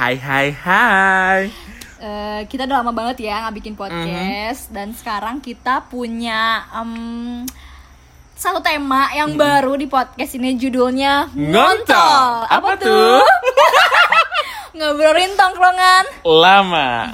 Hai 0.00 0.16
hai 0.16 0.48
hai. 0.48 1.52
Eh, 2.00 2.40
kita 2.48 2.64
udah 2.64 2.80
lama 2.80 2.88
banget 2.88 3.28
ya 3.28 3.44
nggak 3.44 3.60
bikin 3.60 3.76
podcast 3.76 4.72
dan 4.72 4.96
sekarang 4.96 5.44
kita 5.44 5.84
punya 5.92 6.64
em, 6.72 7.44
satu 8.32 8.64
tema 8.64 9.12
yang 9.12 9.36
baru 9.36 9.76
di 9.76 9.84
podcast 9.84 10.40
ini 10.40 10.56
judulnya 10.56 11.28
Ngontol. 11.36 12.48
Apa 12.48 12.80
tuh? 12.80 13.20
Ngobrolin 14.80 15.36
tongkrongan. 15.36 16.04
Lama. 16.24 17.12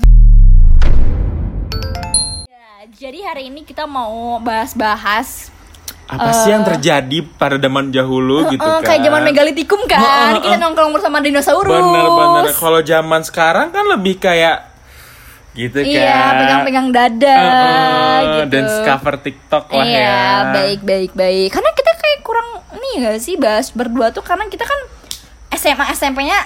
Ya, 2.47 2.71
jadi 2.95 3.19
hari 3.27 3.51
ini 3.51 3.67
kita 3.67 3.91
mau 3.91 4.39
bahas-bahas 4.39 5.51
Apa 6.07 6.31
sih 6.31 6.55
yang 6.55 6.63
terjadi 6.63 7.19
pada 7.35 7.59
zaman 7.59 7.91
dahulu 7.91 8.47
gitu 8.55 8.63
eh, 8.63 8.79
kan? 8.79 8.87
kayak 8.87 9.01
zaman 9.11 9.23
megalitikum 9.27 9.81
kan. 9.91 9.99
Heeh, 9.99 10.31
kita 10.39 10.55
heeh. 10.55 10.63
nongkrong 10.63 10.95
bersama 10.95 11.19
dinosaurus. 11.19 11.67
Bener-bener. 11.67 12.55
Kalau 12.55 12.81
zaman 12.81 13.21
sekarang 13.27 13.75
kan 13.75 13.85
lebih 13.91 14.23
kayak 14.23 14.71
gitu 15.59 15.83
kan. 15.83 15.89
Iya, 15.89 16.21
pegang-pegang 16.39 16.89
dada 16.95 17.39
Heeh, 17.43 18.19
gitu. 18.23 18.41
Dan 18.55 18.65
cover 18.87 19.15
TikTok 19.19 19.65
lah 19.73 19.87
iya, 19.89 19.99
ya. 19.99 20.23
baik 20.55 20.81
baik 20.87 21.13
baik. 21.19 21.49
Karena 21.51 21.71
kita 21.75 21.93
kayak 21.99 22.19
kurang 22.23 22.49
nih 22.77 22.95
gak 23.03 23.19
sih 23.19 23.35
bahas 23.35 23.75
berdua 23.75 24.15
tuh 24.15 24.23
karena 24.23 24.47
kita 24.47 24.63
kan 24.63 24.81
SMA 25.57 25.91
SMP-nya 25.97 26.39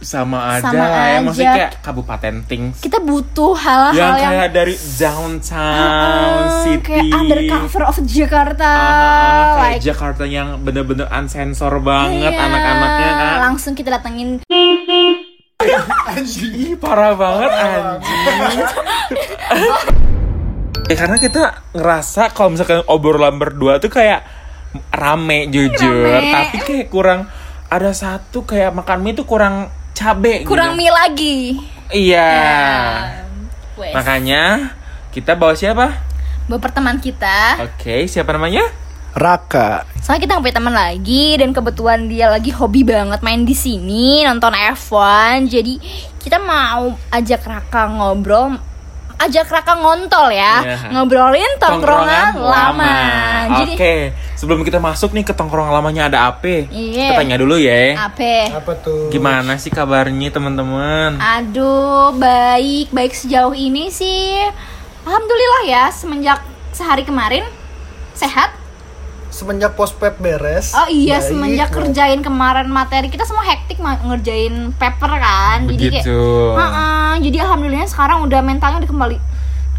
Sama 0.00 0.56
aja 0.56 0.64
Sama 0.64 0.80
lah 0.80 1.04
ya. 1.06 1.18
Maksudnya 1.20 1.52
kayak 1.54 1.72
kabupaten 1.80 2.34
things. 2.44 2.80
kita 2.80 2.98
butuh 2.98 3.52
hal-hal 3.52 3.92
yang 3.92 4.16
yang, 4.16 4.32
kayak 4.32 4.48
dari 4.50 4.74
downtown 4.96 5.76
Heeh, 5.76 6.62
city 6.62 6.84
kayak 6.88 7.12
undercover 7.12 7.82
of 7.84 7.96
Jakarta, 8.02 8.64
Ah, 8.66 9.44
kayak 9.60 9.76
like 9.76 9.82
Jakarta 9.82 10.24
yang 10.24 10.56
bener-bener 10.58 11.04
unsensor 11.06 11.76
banget 11.78 12.32
iya, 12.32 12.40
anak-anaknya 12.40 13.10
kan 13.12 13.34
Langsung 13.44 13.72
kita 13.72 13.92
datengin 13.92 14.40
Ih, 16.40 16.72
parah 16.74 17.12
banget 17.12 17.50
anjing 17.52 18.60
ya, 20.86 20.94
karena 20.96 21.16
kita 21.16 21.42
ngerasa 21.70 22.32
kalau 22.32 22.50
misalkan 22.50 22.80
obrolan 22.86 23.36
berdua 23.36 23.76
tuh 23.76 23.88
kayak 23.88 24.24
rame 24.90 25.46
jujur 25.46 26.08
Rame. 26.08 26.32
tapi 26.32 26.56
kayak 26.58 26.86
kurang 26.88 27.28
ada 27.66 27.92
satu 27.92 28.42
kayak 28.42 28.72
makan 28.72 28.98
mie 29.00 29.14
tuh 29.14 29.22
kurang 29.22 29.70
cabe 30.00 30.48
kurang 30.48 30.72
gitu. 30.74 30.80
mie 30.80 30.92
lagi. 30.92 31.38
iya 31.92 32.32
Wes. 33.76 33.92
makanya 33.92 34.72
kita 35.12 35.36
bawa 35.36 35.52
siapa 35.52 36.00
Bapak 36.48 36.72
teman 36.72 36.96
kita. 36.98 37.60
oke 37.62 38.08
siapa 38.08 38.32
namanya 38.32 38.64
Raka. 39.10 39.90
Soalnya 39.98 40.22
kita 40.22 40.32
nggak 40.38 40.44
punya 40.46 40.58
teman 40.62 40.74
lagi 40.74 41.24
dan 41.34 41.50
kebetulan 41.50 42.06
dia 42.06 42.30
lagi 42.30 42.54
hobi 42.54 42.86
banget 42.86 43.18
main 43.26 43.42
di 43.42 43.58
sini 43.58 44.22
nonton 44.22 44.54
F1. 44.54 45.50
Jadi 45.50 45.82
kita 46.22 46.38
mau 46.38 46.94
ajak 47.10 47.42
Raka 47.42 47.90
ngobrol, 47.90 48.54
ajak 49.20 49.46
Raka 49.46 49.76
ngontol 49.76 50.32
ya, 50.32 50.64
Iya. 50.64 50.76
ngobrolin 50.90 51.52
tongkrongan, 51.60 52.40
lama. 52.40 52.96
Jadi 53.60 53.72
Oke, 53.76 53.94
sebelum 54.34 54.64
kita 54.64 54.80
masuk 54.80 55.12
nih 55.12 55.22
ke 55.22 55.36
tongkrongan 55.36 55.70
lamanya 55.70 56.08
ada 56.08 56.18
apa? 56.26 56.64
Iya. 56.66 57.12
Kita 57.12 57.20
tanya 57.20 57.36
dulu 57.36 57.60
ya. 57.60 58.00
apa? 58.00 58.56
Apa 58.56 58.72
tuh? 58.80 59.12
Gimana 59.12 59.60
sih 59.60 59.68
kabarnya 59.68 60.32
teman-teman? 60.32 61.20
Aduh, 61.20 62.16
baik, 62.16 62.88
baik 62.90 63.12
sejauh 63.12 63.52
ini 63.52 63.92
sih. 63.92 64.40
Alhamdulillah 65.04 65.62
ya, 65.66 65.84
semenjak 65.92 66.40
sehari 66.72 67.04
kemarin 67.04 67.44
sehat. 68.12 68.56
Semenjak 69.30 69.78
pospet 69.78 70.18
beres. 70.18 70.74
Oh 70.74 70.88
iya, 70.88 71.20
baik. 71.20 71.28
semenjak 71.28 71.68
kerjain 71.70 72.18
kemarin 72.18 72.66
materi 72.66 73.06
kita 73.06 73.22
semua 73.22 73.44
hektik 73.44 73.78
ngerjain 73.78 74.74
paper 74.74 75.12
kan. 75.16 75.70
Jadi 75.70 76.02
kayak 76.02 76.04
Jadi 77.18 77.36
alhamdulillah 77.40 77.88
sekarang 77.88 78.22
udah 78.22 78.40
mentalnya 78.40 78.78
udah 78.78 78.90
kembali. 78.90 79.18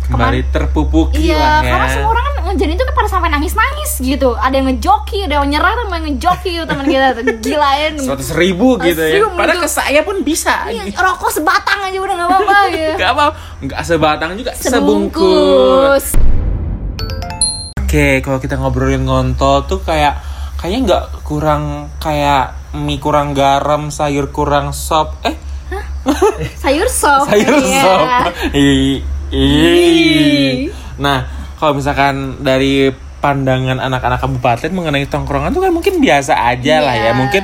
Kembali 0.02 0.40
terpupuki 0.52 1.32
Iya, 1.32 1.40
lah 1.40 1.60
ya. 1.64 1.72
karena 1.72 1.88
semua 1.88 2.10
orang 2.12 2.24
kan 2.26 2.34
ngerjain 2.52 2.76
itu 2.76 2.84
kan 2.84 2.96
pada 2.98 3.08
sampai 3.08 3.30
nangis-nangis 3.32 3.92
gitu. 4.04 4.36
Ada 4.36 4.60
yang 4.60 4.68
ngejoki, 4.68 5.24
ada 5.24 5.40
yang 5.40 5.48
nyerah, 5.48 5.72
ada 5.72 5.84
yang 5.88 6.06
ngejoki 6.12 6.52
teman 6.68 6.84
kita. 6.84 7.08
Gilain. 7.40 7.94
Seratus 7.96 8.30
ribu 8.36 8.76
gitu 8.82 9.00
ya. 9.00 9.24
Padahal 9.32 9.64
ke 9.64 9.70
saya 9.72 10.04
pun 10.04 10.20
bisa. 10.20 10.68
Iya, 10.68 10.92
rokok 10.92 11.32
sebatang 11.32 11.80
aja 11.88 11.96
udah 11.96 12.16
gak 12.18 12.28
apa-apa 12.28 12.58
gitu. 12.76 12.92
Gak 13.00 13.10
apa, 13.16 13.24
nggak 13.64 13.82
sebatang 13.88 14.30
juga 14.36 14.52
sebungkus. 14.52 14.76
Sebungkus. 14.76 16.06
Oke, 17.88 18.24
kalau 18.24 18.40
kita 18.40 18.56
ngobrolin 18.56 19.04
ngontol 19.04 19.68
tuh 19.68 19.80
kayak 19.84 20.20
kayaknya 20.56 20.80
nggak 20.88 21.04
kurang 21.24 21.64
kayak 22.00 22.56
mie 22.74 23.00
kurang 23.00 23.32
garam, 23.32 23.92
sayur 23.92 24.32
kurang 24.32 24.72
sop. 24.72 25.20
Eh, 25.24 25.36
Sayur 26.62 26.90
sop. 26.90 27.30
sayur 27.30 27.62
iya. 27.62 27.82
sop. 27.84 28.08
Nah, 31.02 31.26
kalau 31.58 31.78
misalkan 31.78 32.42
dari 32.42 32.90
pandangan 33.22 33.78
anak-anak 33.78 34.18
kabupaten 34.18 34.70
mengenai 34.74 35.06
tongkrongan 35.06 35.54
tuh 35.54 35.62
kan 35.62 35.72
mungkin 35.72 36.02
biasa 36.02 36.34
aja 36.34 36.82
lah 36.82 36.96
ya. 36.98 37.04
Iya. 37.10 37.12
Mungkin 37.14 37.44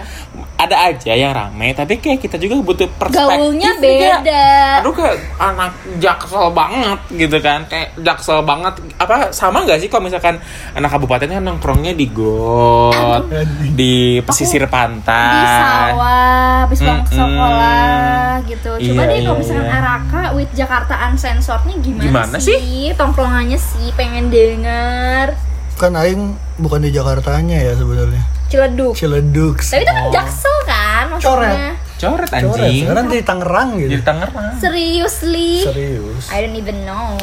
ada 0.67 0.77
aja 0.91 1.11
yang 1.11 1.31
rame, 1.31 1.71
tapi 1.71 1.97
kayak 1.97 2.19
kita 2.19 2.35
juga 2.35 2.59
butuh 2.59 2.87
perspektif. 2.91 3.23
Gaulnya 3.23 3.71
kayak, 3.79 4.19
beda. 4.23 4.45
Aduh 4.83 4.93
kayak 4.93 5.15
anak 5.39 5.71
jaksel 5.97 6.45
banget 6.51 6.99
gitu 7.09 7.37
kan 7.39 7.65
Kayak 7.65 7.95
jaksel 7.97 8.43
banget 8.43 8.73
Apa 8.97 9.31
sama 9.31 9.63
gak 9.63 9.79
sih 9.79 9.87
kalau 9.87 10.05
misalkan 10.05 10.37
anak 10.73 10.89
kabupaten 10.91 11.27
kan 11.27 11.41
nongkrongnya 11.41 11.93
di 11.93 12.05
got 12.11 13.25
Di 13.73 14.19
pesisir 14.21 14.67
pantai 14.67 15.33
di 15.37 15.47
sawah, 15.47 16.67
habis 16.67 16.79
pulang 16.79 17.01
Mm-mm. 17.03 17.15
sekolah 17.15 18.29
gitu. 18.45 18.71
Coba 18.77 19.01
Iya, 19.03 19.09
deh 19.09 19.17
kalau 19.23 19.35
iya, 19.35 19.41
misalkan 19.41 19.67
iya. 19.67 19.79
Araka 19.79 20.21
with 20.33 20.51
Jakarta 20.53 20.93
Uncensored 21.09 21.63
nih 21.65 21.77
gimana, 21.81 22.05
Gimana 22.05 22.35
sih? 22.37 22.59
Tongkrongannya 22.93 23.57
sih 23.57 23.89
pengen 23.93 24.29
denger. 24.29 25.33
Kan 25.77 25.93
aing 25.93 26.33
bukan 26.57 26.81
di 26.81 26.89
Jakartanya 26.89 27.57
ya 27.57 27.73
sebenarnya. 27.73 28.23
Ciledug. 28.47 28.93
Ciledug. 28.95 29.55
Tapi 29.59 29.83
itu 29.83 29.93
kan 29.93 30.05
Jaksel 30.11 30.57
kan 30.63 31.03
maksudnya. 31.11 31.31
Coret. 31.31 31.57
Coret 31.97 32.29
Coret. 32.29 32.37
anjing 32.37 32.83
Sekarang 32.85 33.05
di 33.09 33.19
Tangerang 33.25 33.69
gitu. 33.81 33.89
Di 33.91 33.99
Tangerang 34.05 34.47
Seriously? 34.61 35.51
Serius. 35.65 36.23
I 36.31 36.45
don't 36.45 36.55
even 36.55 36.87
know. 36.87 37.17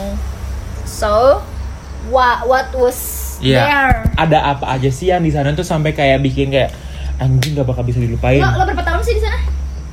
So, 0.85 1.41
what 2.13 2.45
what 2.45 2.69
was 2.77 2.99
Iya 3.41 3.61
there? 3.67 3.95
Ada 4.15 4.39
apa 4.55 4.79
aja 4.79 4.91
sih 4.93 5.11
yang 5.11 5.25
di 5.25 5.33
sana 5.33 5.57
tuh 5.57 5.67
sampai 5.67 5.97
kayak 5.97 6.23
bikin 6.23 6.53
kayak 6.53 6.71
Anjing 7.15 7.55
gak 7.55 7.71
bakal 7.71 7.87
bisa 7.87 8.03
dilupain 8.03 8.43
Lo, 8.43 8.51
lo 8.59 8.67
berapa 8.67 8.83
tahun 8.83 9.01
sih 9.07 9.15
di 9.19 9.23
sana? 9.23 9.39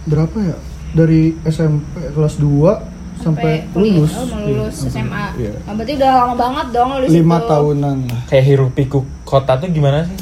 Berapa 0.09 0.37
ya? 0.41 0.57
Dari 0.97 1.37
SMP 1.45 1.85
kelas 2.11 2.41
2 2.41 3.21
sampai, 3.21 3.69
lulus. 3.77 4.17
Oh, 4.17 4.25
mau 4.25 4.41
lulus 4.41 4.81
Iya, 4.81 4.89
SMA. 4.89 5.25
Iya. 5.37 5.53
Oh, 5.69 5.73
berarti 5.77 5.93
udah 6.01 6.09
lama 6.17 6.33
banget 6.33 6.67
dong 6.73 6.89
lo 6.89 7.05
di 7.05 7.21
Lima 7.21 7.37
situ. 7.37 7.49
tahunan 7.53 7.97
lah. 8.09 8.21
Kayak 8.25 8.45
hiruk 8.49 8.71
pikuk 8.73 9.05
kota 9.21 9.61
tuh 9.61 9.69
gimana 9.69 10.09
sih? 10.09 10.17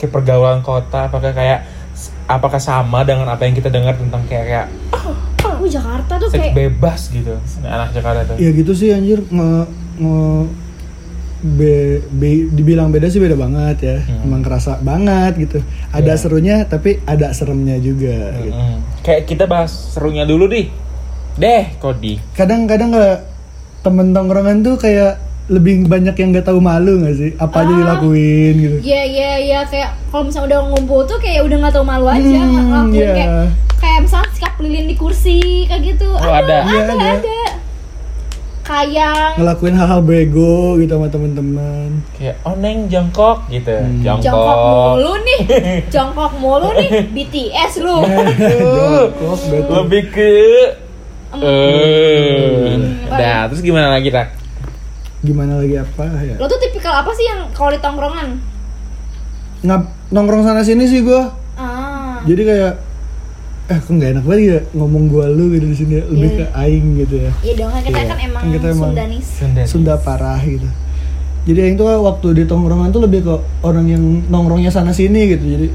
Kayak 0.00 0.10
pergaulan 0.10 0.60
kota 0.60 1.06
Apakah 1.06 1.30
kayak 1.30 1.68
Apakah 2.24 2.56
sama 2.56 3.04
dengan 3.04 3.28
apa 3.28 3.44
yang 3.44 3.52
kita 3.52 3.68
dengar 3.68 3.92
tentang 3.94 4.24
kayak 4.24 4.46
kayak 4.48 4.66
Oh, 5.60 5.68
Jakarta 5.68 6.16
tuh 6.16 6.32
kayak 6.32 6.56
bebas 6.56 7.12
gitu 7.12 7.36
anak 7.60 7.92
Jakarta 7.92 8.24
tuh 8.24 8.40
Ya 8.40 8.48
gitu 8.50 8.72
sih 8.72 8.88
anjir 8.90 9.20
nge, 9.20 9.68
nge 10.00 10.24
be, 11.40 11.72
be- 12.10 12.48
dibilang 12.50 12.88
beda 12.88 13.08
sih 13.08 13.16
beda 13.16 13.32
banget 13.32 13.76
ya. 13.80 13.96
Hmm. 13.98 14.24
Emang 14.24 14.40
kerasa 14.40 14.76
banget 14.78 15.36
gitu. 15.38 15.58
Ada 15.90 16.12
Iya. 16.12 16.20
serunya 16.20 16.56
tapi 16.64 17.00
ada 17.02 17.32
seremnya 17.32 17.76
juga 17.76 18.36
gitu. 18.36 18.52
Mm. 18.52 18.78
Kayak 19.00 19.22
kita 19.24 19.44
bahas 19.44 19.72
serunya 19.72 20.24
dulu 20.24 20.44
deh. 20.46 20.68
Deh, 21.36 21.64
Kodi. 21.78 22.20
kadang-kadang 22.32 22.92
nggak 22.92 23.18
temen 23.80 24.12
tongkrongan 24.12 24.60
tuh 24.60 24.76
kayak 24.76 25.16
lebih 25.50 25.82
banyak 25.84 26.14
yang 26.14 26.30
nggak 26.30 26.46
tahu 26.46 26.58
malu 26.58 27.02
nggak 27.02 27.16
sih 27.16 27.30
apa 27.36 27.56
aja 27.58 27.68
Ah. 27.68 27.76
dilakuin 27.76 28.54
gitu 28.56 28.76
Iya 28.80 29.02
iya 29.04 29.30
iya 29.36 29.60
kayak 29.64 29.90
kalau 30.08 30.24
misalnya 30.24 30.46
udah 30.48 30.60
ngumpul 30.68 31.00
tuh 31.04 31.18
kayak 31.18 31.42
udah 31.42 31.56
nggak 31.58 31.74
tau 31.74 31.82
malu 31.82 32.06
aja 32.06 32.22
Hmm, 32.38 32.54
ngelakuin 32.64 32.94
iya. 32.96 33.12
kayak 33.12 33.30
kayak 33.76 33.98
misalnya 34.00 34.30
sikap 34.30 34.54
lilin 34.56 34.86
di 34.86 34.94
kursi 34.94 35.38
kayak 35.64 35.82
gitu. 35.88 36.06
Oh, 36.08 36.22
ada 36.22 36.38
ada. 36.38 36.56
Iya, 36.64 36.80
ada, 36.80 36.92
ada. 36.92 37.08
ada. 37.16 37.40
Kayak 38.60 39.34
ngelakuin 39.34 39.74
hal-hal 39.74 39.98
bego 40.00 40.78
gitu 40.78 40.94
sama 40.94 41.10
temen-temen 41.10 42.06
Kayak 42.14 42.38
oh 42.40 42.54
neng 42.54 42.86
jongkok 42.86 43.42
gitu. 43.48 43.74
Jongkok. 44.00 44.22
jongkok 44.22 44.58
mulu 44.62 45.12
nih, 45.18 45.40
jongkok 45.94 46.32
mulu 46.38 46.68
nih 46.72 46.90
BTS 47.10 47.72
lu. 47.80 47.98
jongkok 49.18 49.38
Lebih 49.66 50.02
ke 50.08 50.30
eh 51.32 52.78
Nah, 53.10 53.50
terus 53.50 53.60
gimana 53.60 53.90
lagi, 53.90 54.08
Rak? 54.08 54.39
Gimana 55.20 55.56
lagi 55.56 55.76
apa 55.76 56.04
ya 56.18 56.36
Lo 56.36 56.44
tuh 56.44 56.56
tipikal 56.58 56.96
apa 56.96 57.10
sih 57.10 57.24
yang 57.24 57.48
kalau 57.50 57.68
di 57.68 57.78
tongkrongan? 57.78 58.40
ngap 59.60 59.82
nongkrong 60.08 60.40
sana 60.40 60.60
sini 60.60 60.84
sih 60.84 61.00
gua 61.00 61.36
Ah. 61.54 62.24
jadi 62.24 62.42
kayak 62.42 62.72
eh 63.68 63.78
kok 63.78 63.92
nggak 63.92 64.10
enak 64.10 64.24
banget 64.24 64.40
ya 64.42 64.58
ngomong 64.72 65.04
gua 65.06 65.28
lu 65.28 65.50
gitu 65.50 65.66
di 65.66 65.76
sini 65.76 65.94
lebih 66.00 66.30
Iya. 66.30 66.38
ke 66.40 66.46
aing 66.58 66.86
gitu 66.96 67.14
ya 67.18 67.30
Iya 67.38 67.52
dong 67.54 67.70
kan 67.70 67.80
kita 67.82 67.92
Iya. 67.94 68.08
kan 68.08 68.18
emang 68.18 68.42
Kan 68.42 68.50
kita 68.50 68.66
emang- 68.70 68.90
Sundanis. 68.90 69.26
Sunda. 69.30 69.62
Sunda 69.62 69.94
parah 69.96 70.40
gitu 70.40 70.64
jadi 71.42 71.58
aing 71.62 71.76
tuh 71.76 71.84
waktu 71.86 72.28
di 72.34 72.44
tongkrongan 72.44 72.88
tuh 72.88 73.00
lebih 73.00 73.20
ke 73.22 73.34
orang 73.60 73.86
yang 73.86 74.00
nongkrongnya 74.26 74.68
sana 74.68 74.90
sini 74.90 75.30
gitu 75.30 75.44
jadi 75.46 75.66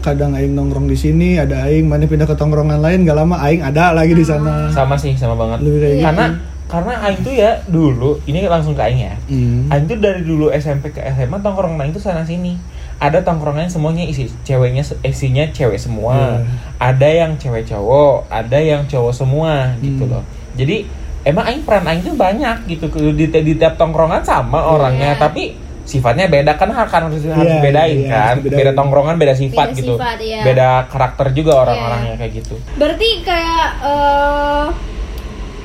kadang 0.00 0.30
aing 0.32 0.50
nongkrong 0.52 0.86
di 0.86 0.94
sini 0.94 1.34
ada 1.34 1.66
aing 1.66 1.82
mana 1.84 2.06
pindah 2.06 2.24
ke 2.24 2.34
tongkrongan 2.34 2.78
lain 2.78 3.02
gak 3.02 3.14
lama 3.16 3.34
aing 3.40 3.58
ada 3.60 3.90
lagi 3.90 4.14
di 4.14 4.22
sana 4.22 4.70
sama 4.70 4.94
sih 4.94 5.12
sama 5.12 5.34
banget 5.34 5.58
Lebih 5.60 5.78
kayak 5.80 5.94
gitu. 5.96 6.06
karena 6.06 6.26
karena 6.66 6.98
Aing 7.00 7.20
tuh 7.20 7.30
ya 7.30 7.62
dulu 7.64 8.18
ini 8.24 8.42
langsung 8.44 8.72
ke 8.72 8.82
Aing 8.82 9.00
ya 9.00 9.14
Hmm. 9.24 9.66
Aing 9.68 9.86
tuh 9.86 9.96
dari 9.96 10.20
dulu 10.20 10.50
SMP 10.50 10.90
ke 10.90 10.98
SMA 11.06 11.38
tongkrongan 11.38 11.78
Aing 11.78 11.92
tuh 11.92 12.00
sana 12.00 12.22
sini 12.22 12.58
ada 12.96 13.20
tongkrongan 13.20 13.66
semuanya 13.66 14.02
isi 14.02 14.26
ceweknya 14.42 14.82
isinya 15.00 15.46
cewek 15.48 15.76
semua 15.76 16.40
Hmm. 16.40 16.48
ada 16.76 17.06
yang 17.06 17.34
cewek 17.34 17.62
cowok 17.64 18.26
ada 18.26 18.58
yang 18.58 18.82
cowok 18.84 19.12
semua 19.12 19.78
gitu 19.78 20.04
Hmm. 20.04 20.12
loh 20.12 20.24
jadi 20.52 20.82
emang 21.22 21.44
Aing 21.44 21.62
peran 21.62 21.84
Aing 21.84 22.02
tuh 22.02 22.14
banyak 22.14 22.66
gitu 22.66 22.86
di, 23.12 23.26
di 23.26 23.52
tiap 23.54 23.74
tongkrongan 23.74 24.20
sama 24.20 24.58
orangnya 24.64 25.12
Iya. 25.12 25.20
tapi 25.20 25.42
sifatnya 25.86 26.26
beda 26.26 26.58
kan 26.58 26.66
harus 26.66 26.90
harus 26.90 27.22
harus 27.22 27.46
Iya, 27.48 27.62
bedain 27.62 27.94
iya, 27.96 28.10
kan 28.10 28.26
harus 28.34 28.42
bedain. 28.42 28.58
beda 28.58 28.72
tongkrongan 28.74 29.14
beda 29.16 29.34
sifat 29.34 29.70
Beda 29.70 29.78
gitu 29.78 29.94
sifat, 29.94 30.18
iya. 30.18 30.42
beda 30.42 30.68
karakter 30.90 31.26
juga 31.30 31.52
orang-orangnya 31.56 32.18
kayak 32.18 32.32
gitu 32.36 32.58
Berarti 32.74 33.08
kayak 33.22 33.68
eh 33.80 34.66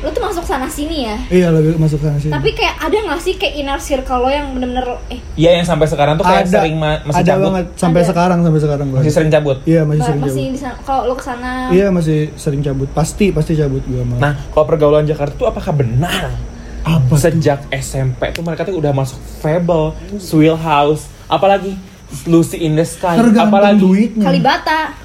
lo 0.01 0.09
tuh 0.09 0.19
masuk 0.19 0.41
sana 0.41 0.65
sini 0.65 1.05
ya. 1.05 1.15
iya 1.29 1.47
lebih 1.47 1.77
masuk 1.77 1.97
sana 1.97 2.17
sih 2.17 2.27
Tapi 2.27 2.49
kayak 2.51 2.73
ada 2.79 2.97
gak 3.03 3.19
sih 3.19 3.33
kayak 3.33 3.53
inner 3.55 3.77
circle 3.77 4.17
lo 4.17 4.27
yang 4.27 4.49
bener-bener 4.51 4.81
eh 5.07 5.21
Iya 5.35 5.55
yang 5.55 5.63
sampai 5.63 5.85
sekarang 5.85 6.15
tuh 6.15 6.23
kayak 6.23 6.43
ada. 6.43 6.57
sering 6.57 6.75
ma- 6.75 7.01
masih 7.03 7.19
ada 7.19 7.29
cabut. 7.31 7.45
banget. 7.47 7.65
Sampai 7.75 7.99
Ada. 7.99 8.09
sekarang 8.09 8.39
sampai 8.41 8.59
sekarang 8.59 8.85
gua. 8.87 8.97
Masih 8.97 9.11
sering 9.11 9.29
cabut? 9.29 9.57
Iya 9.63 9.81
masih 9.83 9.99
ba- 9.99 10.07
sering 10.07 10.21
masih 10.21 10.33
cabut. 10.35 10.49
di 10.49 10.59
sana. 10.59 10.75
Kalau 10.81 11.01
lo 11.03 11.13
ke 11.13 11.23
sana 11.23 11.51
iya 11.69 11.87
masih 11.87 12.17
sering 12.35 12.61
cabut. 12.61 12.87
Pasti 12.91 13.25
pasti 13.29 13.53
cabut 13.53 13.83
gua 13.83 14.01
mah 14.03 14.17
Nah, 14.19 14.33
kalau 14.49 14.65
pergaulan 14.65 15.03
Jakarta 15.03 15.33
tuh 15.33 15.47
apakah 15.47 15.71
benar? 15.71 16.33
Apa 16.81 17.05
tuh? 17.07 17.21
Sejak 17.21 17.69
SMP 17.71 18.21
tuh 18.31 18.41
mereka 18.41 18.63
tuh 18.63 18.73
udah 18.73 18.89
masuk 18.91 19.21
Fable, 19.37 19.93
Swill 20.17 20.55
House, 20.55 21.05
apalagi 21.25 21.77
Lucy 22.23 22.57
in 22.59 22.73
the 22.73 22.83
Sky, 22.83 23.15
tergantung 23.15 23.53
apalagi 23.53 23.79
duitnya. 23.79 24.25
Kalibata. 24.25 24.97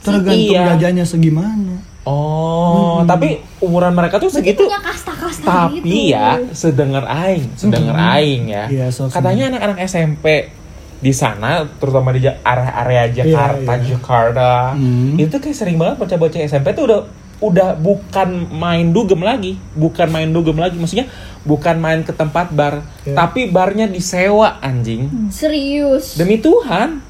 tergantung 0.00 0.32
Iya. 0.50 0.64
gajinya 0.72 1.04
segimana 1.04 1.76
Oh, 2.02 3.04
tapi 3.04 3.38
umuran 3.60 3.92
mereka 3.92 4.16
tuh 4.16 4.32
Berarti 4.32 4.40
segitu. 4.50 4.64
punya 4.64 4.80
kasta-kasta 4.80 5.44
Tapi 5.68 5.84
gitu. 5.84 6.10
ya, 6.10 6.40
sedengar 6.50 7.04
aing, 7.04 7.44
sedengar 7.54 7.92
Mhm. 7.94 8.08
aing 8.10 8.42
ya. 8.48 8.64
Iya, 8.66 8.86
so 8.88 9.04
Katanya 9.06 9.52
anak-anak 9.52 9.78
SMP 9.84 10.48
di 10.96 11.12
sana, 11.12 11.68
terutama 11.76 12.10
di 12.10 12.24
area-area 12.24 13.04
Jakarta, 13.10 13.72
iya. 13.74 13.84
Jakarta, 13.90 14.50
Hmm. 14.72 15.16
itu 15.16 15.32
kayak 15.34 15.52
sering 15.54 15.76
banget 15.76 15.96
bocah-bocah 15.98 16.40
SMP 16.40 16.72
tuh 16.72 16.84
udah 16.84 17.00
udah 17.40 17.72
bukan 17.72 18.52
main 18.52 18.92
dugem 18.92 19.16
lagi, 19.18 19.56
bukan 19.72 20.08
main 20.08 20.28
dugem 20.28 20.56
lagi, 20.56 20.76
maksudnya 20.76 21.08
bukan 21.40 21.76
main 21.76 22.00
ke 22.00 22.12
tempat 22.12 22.48
bar, 22.50 22.84
Iya. 23.00 23.16
tapi 23.16 23.48
barnya 23.48 23.84
disewa 23.86 24.60
anjing. 24.60 25.08
Serius. 25.28 26.16
Demi 26.16 26.36
Tuhan, 26.36 27.00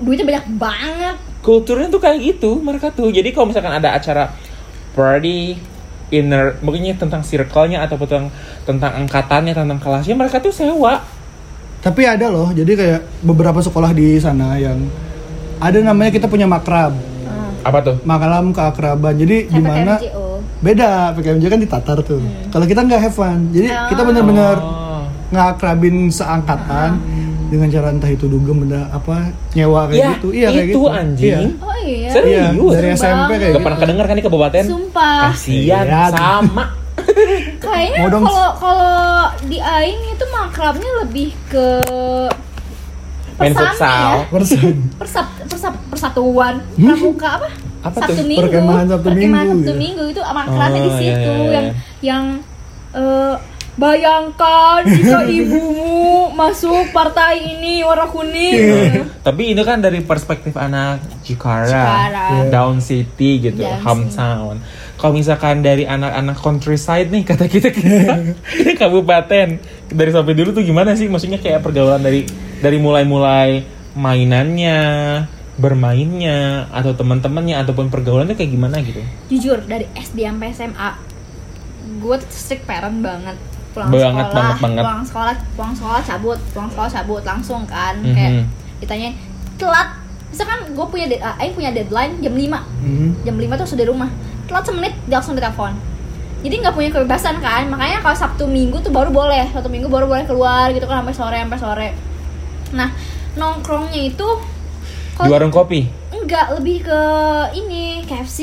Duitnya 0.00 0.24
banyak 0.26 0.46
banget. 0.56 1.16
Kulturnya 1.40 1.88
tuh 1.88 1.98
kayak 1.98 2.18
gitu 2.18 2.58
mereka 2.58 2.88
tuh. 2.88 3.08
Jadi 3.08 3.30
kalau 3.30 3.48
misalkan 3.48 3.72
ada 3.72 3.90
acara 3.90 4.32
party 4.90 5.56
inner, 6.10 6.58
mungkinnya 6.58 6.96
tentang 6.96 7.22
circle-nya 7.22 7.80
atau 7.80 7.94
tentang 7.96 8.28
tentang 8.64 8.92
angkatannya, 8.98 9.52
tentang 9.52 9.78
kelasnya, 9.78 10.14
mereka 10.14 10.38
tuh 10.38 10.50
sewa. 10.50 11.00
tapi 11.80 12.04
ada 12.04 12.28
loh 12.28 12.52
jadi 12.52 12.76
kayak 12.76 13.00
beberapa 13.22 13.56
sekolah 13.56 13.88
di 13.90 14.20
sana 14.20 14.52
yang 14.54 14.84
ada 15.56 15.80
namanya 15.80 16.12
kita 16.12 16.28
punya 16.28 16.44
makrab 16.44 16.92
Apa 17.60 17.80
tuh? 17.80 17.96
makalam 18.02 18.52
keakraban 18.52 19.16
jadi 19.16 19.48
gimana 19.48 19.96
PKMJO. 19.96 20.44
beda 20.60 21.16
PKMJ 21.16 21.44
kan 21.46 21.56
ditatar 21.58 21.98
tuh 22.00 22.20
kalau 22.48 22.68
kita 22.68 22.84
nggak 22.84 23.00
have 23.00 23.16
fun 23.16 23.48
jadi 23.48 23.72
kita 23.88 23.96
Oh. 23.96 24.06
bener-bener 24.06 24.56
Oh. 24.60 25.08
ngakrabin 25.30 26.12
seangkatan 26.12 27.00
dengan 27.50 27.68
cara 27.68 27.86
entah 27.90 28.08
itu 28.08 28.24
dugem 28.24 28.56
benda 28.60 28.86
apa 28.88 29.16
nyewa 29.52 29.84
kayak 29.84 29.98
Ya, 29.98 30.08
gitu 30.14 30.28
iya 30.30 30.48
kayak 30.48 30.62
itu 30.62 30.70
gitu 30.70 30.80
anjing. 30.88 31.34
Iya. 31.50 31.60
Oh 31.60 31.76
iya. 31.80 32.08
Serius? 32.08 32.30
Iya, 32.30 32.46
dari 32.54 32.70
Serem 32.70 32.94
SMP 32.94 33.02
kayak 33.02 33.28
banget. 33.28 33.40
Gak 33.40 33.50
gitu. 33.50 33.60
pernah 33.60 33.78
kedenger 33.78 34.04
kan 34.04 34.14
di 34.14 34.24
kabupaten? 34.24 34.64
Sumpah. 34.64 35.20
Kasian, 35.28 35.84
Iya. 35.84 36.02
sama. 36.08 36.64
Kayaknya 37.64 37.98
kalau 38.12 38.48
kalau 38.54 38.94
di 39.42 39.58
Aing 39.58 40.02
itu 40.10 40.24
makrabnya 40.30 40.90
lebih 41.00 41.28
ke 41.46 41.66
Main 43.34 43.52
futsal. 43.52 43.88
ya. 44.20 44.28
persen 44.28 44.74
Persat, 44.94 45.26
persat, 45.42 45.74
persatuan 45.88 46.60
pramuka 46.70 47.28
apa? 47.34 47.48
Apa 47.80 47.96
Sabtu 47.98 48.12
tuh? 48.14 48.26
Minggu. 48.26 48.42
Perkemahan 48.44 48.84
Sabtu 48.86 49.06
Perkemahan 49.06 49.46
Minggu, 49.46 49.56
Sabtu 49.56 49.72
ya. 49.72 49.78
Minggu 49.80 50.04
itu 50.06 50.20
makrabnya 50.20 50.68
Oh, 50.76 50.84
di 50.84 50.90
iya, 50.90 50.98
situ 51.00 51.32
iya, 51.32 51.32
iya. 51.32 51.48
yang 51.50 51.66
yang 52.00 52.24
eh, 52.92 53.34
bayangkan 53.74 54.80
jika 54.84 55.18
ibumu 55.40 55.99
masuk 56.34 56.92
partai 56.94 57.56
ini 57.56 57.82
warna 57.84 58.06
kuning. 58.08 58.54
Iya. 58.56 59.04
Tapi 59.20 59.52
ini 59.52 59.62
kan 59.62 59.82
dari 59.82 60.00
perspektif 60.04 60.56
anak 60.56 61.02
Jakarta, 61.26 61.70
Jakarta. 61.70 62.22
Iya. 62.30 62.42
down 62.50 62.78
city 62.78 63.50
gitu, 63.50 63.62
Down 63.62 63.80
hometown. 63.82 64.54
Kalau 65.00 65.12
misalkan 65.16 65.64
dari 65.64 65.88
anak-anak 65.88 66.36
countryside 66.36 67.08
nih 67.08 67.22
kata 67.24 67.48
kita 67.48 67.72
kita 67.76 68.14
ini 68.60 68.72
kabupaten 68.76 69.48
dari 69.88 70.10
sampai 70.12 70.34
dulu 70.36 70.52
tuh 70.52 70.64
gimana 70.64 70.92
sih? 70.94 71.08
Maksudnya 71.08 71.40
kayak 71.40 71.64
pergaulan 71.64 72.04
dari 72.04 72.28
dari 72.60 72.76
mulai-mulai 72.76 73.64
mainannya, 73.96 74.80
bermainnya, 75.56 76.70
atau 76.70 76.94
teman-temannya 76.94 77.58
ataupun 77.58 77.88
pergaulannya 77.88 78.36
kayak 78.36 78.52
gimana 78.52 78.80
gitu? 78.84 79.00
Jujur 79.32 79.64
dari 79.64 79.88
SD 79.96 80.28
sampai 80.28 80.52
SMA 80.52 80.90
gue 82.00 82.16
tuh 82.22 82.30
strict 82.30 82.64
parent 82.64 83.02
banget. 83.02 83.36
Pulang 83.70 83.88
Banget, 83.88 84.02
sekolah, 84.24 84.34
banget, 84.34 84.56
banget. 84.60 84.82
pulang 84.82 85.04
sekolah, 85.04 85.34
pulang 85.54 85.74
sekolah 85.74 86.00
cabut, 86.00 86.38
pulang 86.50 86.68
sekolah 86.68 86.90
cabut 86.90 87.22
langsung 87.22 87.62
kan. 87.64 87.94
Mhm. 87.96 88.12
Kayak 88.12 88.32
ditanya 88.78 89.08
telat. 89.56 89.88
Misalkan 90.26 90.58
gue 90.68 90.86
punya 90.86 91.06
de- 91.06 91.18
ah, 91.18 91.34
Aing 91.36 91.52
punya 91.52 91.70
deadline 91.70 92.18
jam 92.18 92.30
5 92.32 92.62
Hmm. 92.78 93.18
jam 93.20 93.34
5 93.34 93.54
tuh 93.56 93.66
sudah 93.66 93.82
di 93.82 93.88
rumah 93.88 94.06
telat 94.44 94.62
semenit 94.62 94.94
dia 95.04 95.16
langsung 95.16 95.34
ditelepon 95.34 95.74
jadi 96.40 96.54
nggak 96.56 96.72
punya 96.72 96.88
kebebasan 96.88 97.38
kan 97.38 97.66
makanya 97.66 97.98
kalau 97.98 98.14
sabtu 98.16 98.44
minggu 98.44 98.78
tuh 98.78 98.88
baru 98.88 99.10
boleh 99.10 99.46
sabtu 99.48 99.66
minggu 99.66 99.86
baru 99.86 100.06
boleh 100.06 100.24
keluar 100.24 100.70
gitu 100.70 100.86
kan 100.86 101.02
sampai 101.02 101.12
sore 101.12 101.36
sampai 101.36 101.58
sore 101.58 101.88
nah 102.70 102.94
nongkrongnya 103.34 104.08
itu 104.08 104.24
Di 104.24 105.14
kalau 105.16 105.30
warung 105.30 105.50
kopi. 105.50 105.90
enggak 106.12 106.46
lebih 106.52 106.82
ke 106.82 107.02
ini 107.56 107.84
KFC 108.04 108.38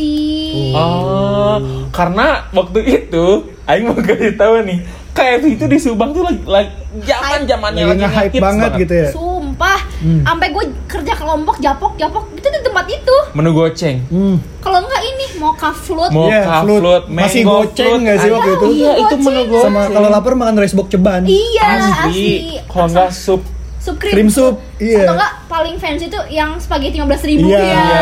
Oh, 0.73 1.57
karena 1.89 2.27
waktu 2.51 2.79
itu 2.85 3.25
Aing 3.63 3.83
mau 3.85 3.97
kasih 3.97 4.31
tahu 4.33 4.59
nih, 4.61 4.79
KFC 5.17 5.45
itu 5.51 5.65
di 5.65 5.77
Subang 5.77 6.09
tuh 6.11 6.21
lagi, 6.21 6.39
lagi 6.43 6.69
zaman 6.99 7.41
zamannya 7.43 7.83
lagi 7.83 7.89
lagi, 7.89 7.99
nge-hype 7.99 8.29
ngehits 8.29 8.45
banget 8.45 8.71
gitu 8.77 8.93
ya 8.95 9.09
sumpah 9.11 9.79
Hmm. 9.97 10.21
sampai 10.21 10.47
gue 10.47 10.61
kerja 10.85 11.09
ke 11.11 11.23
lombok 11.23 11.57
japok 11.57 11.97
japok 11.97 12.29
itu 12.31 12.45
di 12.45 12.59
tempat 12.61 12.85
itu 12.85 13.15
Menu 13.33 13.49
goceng. 13.51 13.97
hmm. 14.05 14.61
kalau 14.61 14.77
enggak 14.77 15.01
ini 15.03 15.25
mau 15.35 15.49
float 15.57 16.11
Mau 16.11 16.29
Iya, 16.29 16.41
ka 16.43 16.61
float. 16.61 16.79
float, 16.79 17.03
Masih 17.09 17.41
goceng 17.41 17.99
nggak 17.99 18.17
sih 18.19 18.29
waktu 18.29 18.49
itu? 18.51 18.65
Iya, 18.77 18.91
itu 18.99 19.15
menu 19.17 19.41
goceng. 19.47 19.63
sama 19.67 19.81
kalau 19.89 20.09
lapar 20.11 20.33
makan 20.35 20.55
rice 20.55 20.77
box 20.77 20.87
ceban 20.87 21.25
iya 21.25 21.65
asli, 21.65 22.13
asli. 22.13 22.31
Kalau 22.63 22.85
nggak 22.87 23.09
sup 23.09 23.41
sup 23.79 23.95
krim, 23.95 24.13
Krim 24.13 24.27
sup, 24.27 24.59
iya. 24.77 25.01
atau 25.01 25.15
enggak 25.15 25.33
paling 25.47 25.75
fancy 25.75 26.05
tuh 26.05 26.19
yang 26.27 26.53
spaghetti 26.57 26.99
15 26.99 27.23
ribu 27.25 27.47
Iya. 27.47 27.57
ya 27.57 27.73
Iya. 27.73 28.01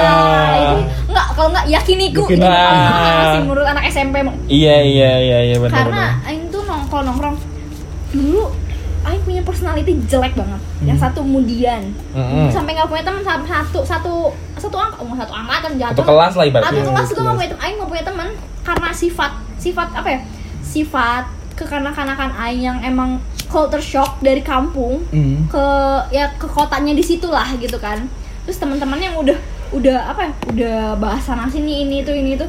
itu 0.57 0.77
enggak 1.07 1.27
kalau 1.31 1.48
enggak 1.48 1.65
yakiniku 1.69 2.24
itu 2.25 2.36
Yakiniku. 2.36 2.50
paling 2.50 2.81
mahal 2.81 3.15
Ah. 3.15 3.31
sih 3.31 3.41
menurut 3.41 3.67
anak 3.69 3.84
SMP 3.88 4.15
Iya 4.50 4.75
iya 4.81 5.12
iya 5.15 5.38
iya 5.45 5.55
benar 5.57 5.72
karena 5.77 6.03
benar. 6.12 6.27
Aing 6.86 6.94
tuh 6.94 7.01
nongkrong 7.01 7.06
nongkrong 7.08 7.38
dulu 8.12 8.46
Aing 9.04 9.22
punya 9.22 9.42
personality 9.42 9.98
jelek 10.06 10.34
banget 10.34 10.62
yang 10.82 10.94
Hmm. 10.94 11.04
satu 11.04 11.22
kemudian 11.22 11.82
Mm-mm. 12.12 12.50
sampai 12.50 12.74
nggak 12.74 12.86
punya 12.86 13.01
teman 13.01 13.22
satu 13.22 13.82
satu 13.82 14.13
satu 14.56 14.75
angka 14.75 14.98
oh, 15.00 15.13
satu 15.15 15.34
angkatan 15.34 15.72
jatuh 15.75 15.94
Satu 15.96 16.04
kelas 16.08 16.34
lah 16.36 16.46
ibaratnya. 16.46 16.70
satu 16.72 16.82
kelas 16.88 17.08
gue 17.08 17.15
nggak 17.15 17.24
kelas. 17.24 17.36
punya 17.36 17.50
teman 17.51 17.63
Aing 17.63 17.75
nggak 17.75 17.89
punya 17.89 18.04
teman 18.04 18.27
karena 18.62 18.89
sifat 18.92 19.32
sifat 19.58 19.88
apa 19.94 20.08
ya 20.08 20.20
sifat 20.62 21.24
kekanak-kanakan 21.56 22.32
Aing 22.36 22.62
yang 22.63 22.77
emang 22.82 23.18
culture 23.48 23.82
shock 23.84 24.18
dari 24.20 24.42
kampung 24.42 25.06
Hmm. 25.08 25.46
ke 25.48 25.65
ya 26.12 26.30
ke 26.32 26.46
kotanya 26.46 26.92
di 26.92 27.01
situ 27.01 27.25
lah 27.27 27.50
gitu 27.56 27.77
kan 27.77 28.10
terus 28.44 28.58
teman-teman 28.58 28.98
yang 29.00 29.15
udah 29.15 29.38
udah 29.72 29.98
apa 30.08 30.22
ya 30.22 30.32
udah 30.48 30.77
bahas 30.96 31.22
sana 31.22 31.46
sini 31.46 31.82
ini 31.84 32.01
itu 32.01 32.10
ini 32.10 32.36
itu 32.36 32.46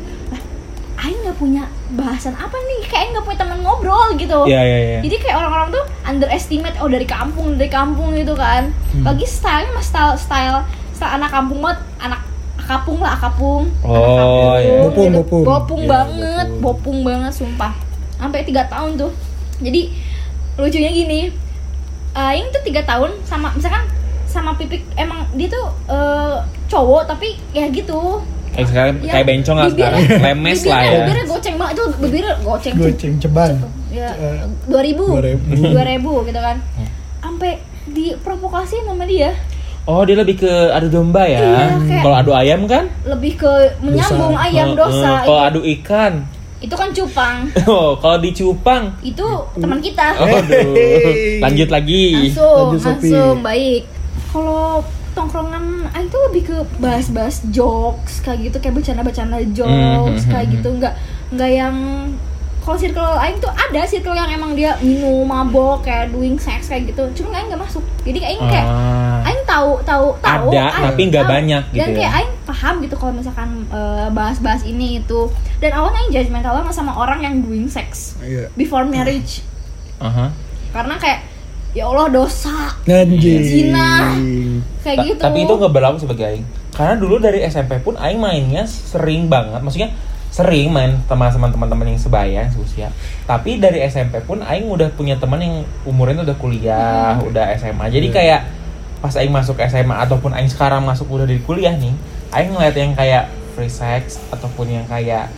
Aing 1.07 1.23
nggak 1.23 1.37
punya 1.37 1.63
bahasan 1.93 2.35
apa 2.35 2.59
nih 2.59 2.81
kayak 2.85 3.07
nggak 3.13 3.25
punya 3.25 3.39
teman 3.39 3.59
ngobrol 3.61 4.11
gitu 4.15 4.43
Iya 4.45 4.59
iya 4.61 4.79
iya. 4.81 4.99
jadi 5.01 5.17
kayak 5.17 5.37
orang-orang 5.39 5.69
tuh 5.71 5.85
underestimate 6.03 6.75
oh 6.77 6.89
dari 6.89 7.07
kampung 7.07 7.55
dari 7.55 7.71
kampung 7.71 8.11
gitu 8.13 8.35
kan 8.35 8.75
lagi 9.01 9.23
stylenya 9.25 9.71
mas 9.71 9.87
style 9.87 10.17
style 10.17 10.67
style 10.91 11.13
anak 11.13 11.31
kampung 11.31 11.61
banget 11.61 11.79
anak 11.99 12.21
akapung 12.59 12.99
lah 12.99 13.15
akapung 13.15 13.71
Oh, 13.81 13.95
anak 13.95 14.11
kampung, 14.11 14.59
iya. 14.59 14.75
Bopung, 14.83 15.07
gitu. 15.07 15.19
bopung. 15.21 15.45
bopung 15.45 15.81
Iya, 15.81 15.89
banget 15.89 16.47
bopung. 16.51 16.61
bopung 16.61 16.99
banget 17.03 17.33
sumpah 17.33 17.73
sampai 18.17 18.43
tiga 18.43 18.67
tahun 18.67 18.97
tuh 18.97 19.13
jadi 19.59 19.81
lucunya 20.57 20.91
gini 20.91 21.21
Aing 22.13 22.49
tuh 22.49 22.63
tiga 22.63 22.83
tahun 22.83 23.13
sama 23.23 23.53
misalkan 23.53 23.85
sama 24.27 24.53
pipik 24.53 24.83
emang 24.95 25.23
dia 25.33 25.47
tuh 25.47 25.69
eh, 25.87 26.37
cowok 26.67 27.07
tapi 27.07 27.39
ya 27.53 27.69
gitu 27.69 28.25
Kayak 28.57 28.67
sekarang 28.67 28.95
Ya, 28.99 29.11
kayak 29.13 29.27
bencong 29.27 29.57
lah 29.57 29.69
sekarang. 29.69 30.01
Lemes 30.19 30.61
lah 30.63 30.81
bibirnya- 30.81 30.89
ya. 30.89 30.99
bibirnya 31.03 31.25
goceng 31.29 31.55
banget 31.55 31.73
itu 31.73 31.85
bibirnya 31.99 32.35
goceng 32.41 32.75
goceng 32.75 33.15
ceban 33.19 33.53
ya 33.89 34.09
Eh, 34.11 34.37
dua 34.65 34.81
ribu 34.83 35.05
2000. 35.13 35.71
dua 35.71 35.85
ribu 35.87 36.13
gitu 36.23 36.41
kan 36.41 36.57
sampai 37.19 37.53
diprovokasi 37.87 38.77
sama 38.83 39.05
dia 39.05 39.31
Oh 39.85 40.03
dia 40.03 40.17
lebih 40.17 40.41
ke 40.41 40.51
adu 40.69 40.91
domba 40.91 41.23
ya. 41.23 41.39
Iya, 41.39 41.65
kayak- 41.79 42.03
Kalau 42.03 42.17
adu 42.17 42.33
ayam 42.33 42.67
kan? 42.67 42.91
lebih 43.05 43.37
ke 43.37 43.53
menyambung 43.79 44.35
Dosa. 44.35 44.43
ayam 44.43 44.69
Eh, 44.69 44.75
dosa 44.75 44.99
eh, 45.07 45.19
Kalau 45.23 45.39
itu, 45.39 45.47
adu 45.47 45.61
ikan. 45.63 46.13
itu 46.59 46.75
kan 46.75 46.89
cupang 46.91 47.37
Oh 47.71 47.95
kalau 47.95 48.19
di 48.19 48.31
cupang. 48.33 48.83
itu 49.01 49.27
teman 49.55 49.79
kita 49.79 50.09
Oh, 50.17 50.27
aduh. 50.27 50.75
Lanjut 51.39 51.69
lagi. 51.69 52.05
langsung 52.27 52.73
Lanjut, 52.73 52.83
langsung 52.83 53.37
baik 53.41 53.83
kalau 54.27 54.83
tongkrongan 55.17 55.65
Aing 55.91 56.07
tuh 56.07 56.21
lebih 56.29 56.43
ke 56.45 56.57
bahas-bahas 56.77 57.41
jokes 57.49 58.21
kayak 58.21 58.39
gitu 58.45 58.57
kayak 58.59 58.75
bercanda-bercanda 58.75 59.41
jokes 59.51 60.23
Mhm, 60.23 60.31
kayak 60.31 60.47
mhm. 60.47 60.55
gitu 60.55 60.69
nggak 60.77 60.95
nggak 61.33 61.51
yang 61.51 61.77
kalau 62.61 62.77
circle 62.77 63.15
Aing 63.17 63.39
tuh 63.39 63.49
ada 63.49 63.81
circle 63.83 64.13
yang 64.13 64.27
emang 64.29 64.53
dia 64.53 64.75
minum 64.81 65.23
mabok 65.23 65.81
kayak 65.81 66.11
doing 66.11 66.37
sex 66.37 66.67
kayak 66.67 66.91
gitu 66.91 67.03
cuma 67.17 67.33
Aing 67.35 67.49
nggak 67.49 67.63
masuk 67.63 67.81
jadi 68.03 68.21
Aing 68.27 68.43
kayak 68.45 68.67
Ah. 68.67 69.25
Aing 69.25 69.43
tahu 69.45 69.81
tahu 69.83 70.07
tahu 70.21 70.51
Ada, 70.51 70.65
Aing 70.69 70.87
tapi 70.87 71.01
nggak 71.09 71.25
banyak 71.27 71.63
gitu 71.69 71.81
dan 71.81 71.89
kayak 71.93 72.07
ya. 72.07 72.19
Aing 72.21 72.33
paham 72.45 72.75
gitu 72.81 72.95
kalau 72.95 73.13
misalkan 73.13 73.49
eh, 73.69 74.09
bahas-bahas 74.11 74.63
ini 74.63 75.01
itu 75.01 75.31
dan 75.57 75.73
awalnya 75.73 75.99
Aing 76.01 76.13
judgmental 76.13 76.53
banget 76.55 76.75
sama 76.75 76.93
orang 76.93 77.19
yang 77.21 77.35
doing 77.41 77.67
sex 77.67 78.15
Iya. 78.19 78.51
before 78.53 78.85
marriage 78.85 79.41
Aha. 79.97 80.31
karena 80.71 80.95
kayak 80.97 81.19
ya 81.77 81.85
Allah 81.85 82.09
dosa 82.09 82.73
Anjing. 82.89 83.43
Zina. 83.45 84.17
kayak 84.81 84.97
Ta- 84.97 85.05
gitu 85.05 85.21
Tapi 85.21 85.39
itu 85.45 85.53
nggak 85.53 85.73
berlaku 85.73 85.97
sebagai 86.01 86.25
aing. 86.25 86.47
Karena 86.73 86.95
dulu 86.97 87.21
dari 87.21 87.45
SMP 87.45 87.77
pun 87.79 87.95
aing 87.95 88.17
mainnya 88.17 88.65
sering 88.65 89.29
banget. 89.29 89.61
Maksudnya 89.61 89.93
sering 90.29 90.69
main 90.69 91.01
sama 91.05 91.29
sama 91.29 91.49
teman-teman 91.49 91.89
yang 91.89 92.01
sebaya, 92.01 92.45
yang 92.45 92.53
seusia. 92.53 92.89
Tapi 93.25 93.57
dari 93.57 93.85
SMP 93.85 94.21
pun 94.21 94.41
aing 94.41 94.69
udah 94.69 94.89
punya 94.93 95.17
teman 95.17 95.41
yang 95.41 95.55
umurnya 95.85 96.25
udah 96.25 96.37
kuliah, 96.37 97.17
udah 97.21 97.53
SMA. 97.55 97.89
Jadi 97.89 98.09
Iya. 98.09 98.17
kayak 98.17 98.41
pas 98.97 99.13
aing 99.13 99.33
masuk 99.33 99.61
SMA 99.61 99.97
ataupun 99.99 100.33
aing 100.33 100.49
sekarang 100.49 100.81
masuk 100.81 101.09
udah 101.09 101.25
di 101.25 101.41
kuliah 101.41 101.73
nih, 101.73 101.93
aing 102.33 102.53
ngeliat 102.53 102.73
yang 102.75 102.93
kayak 102.93 103.25
free 103.53 103.69
sex 103.69 104.21
ataupun 104.29 104.69
yang 104.71 104.85
kayak 104.85 105.29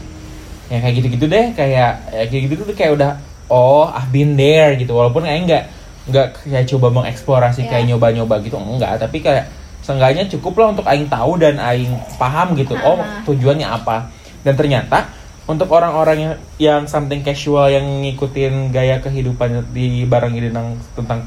yang 0.69 0.81
kayak 0.83 0.95
gitu-gitu 0.97 1.27
deh, 1.27 1.55
kayak 1.55 1.91
ya 2.11 2.23
kayak 2.27 2.43
gitu 2.47 2.63
tuh 2.63 2.75
kayak 2.75 2.95
udah 2.95 3.11
oh, 3.49 3.89
I've 3.89 4.11
been 4.11 4.35
there 4.35 4.75
gitu. 4.75 4.93
Walaupun 4.93 5.23
aing 5.23 5.47
nggak 5.47 5.78
nggak 6.09 6.27
kayak 6.43 6.67
coba 6.67 6.89
mengeksplorasi 6.91 7.61
Iya. 7.63 7.71
kayak 7.71 7.85
nyoba-nyoba 7.87 8.35
gitu 8.41 8.57
enggak 8.57 8.97
tapi 8.99 9.21
kayak 9.21 9.45
seenggaknya 9.81 10.25
cukup 10.29 10.53
lah 10.57 10.67
untuk 10.71 10.85
aing 10.85 11.07
tahu 11.07 11.37
dan 11.37 11.57
aing 11.57 11.89
paham 12.17 12.53
gitu 12.53 12.75
oh 12.77 12.97
Ah. 12.97 13.21
tujuannya 13.23 13.65
apa 13.65 14.09
dan 14.41 14.53
ternyata 14.53 15.09
untuk 15.45 15.69
orang-orang 15.71 16.19
yang 16.21 16.35
yang 16.59 16.81
something 16.85 17.21
casual 17.21 17.67
yang 17.67 17.81
ngikutin 18.03 18.69
gaya 18.69 19.01
kehidupan 19.01 19.49
di 19.71 20.05
barang 20.05 20.29
ini 20.31 20.49
tentang 20.49 20.77
tentang 20.93 21.19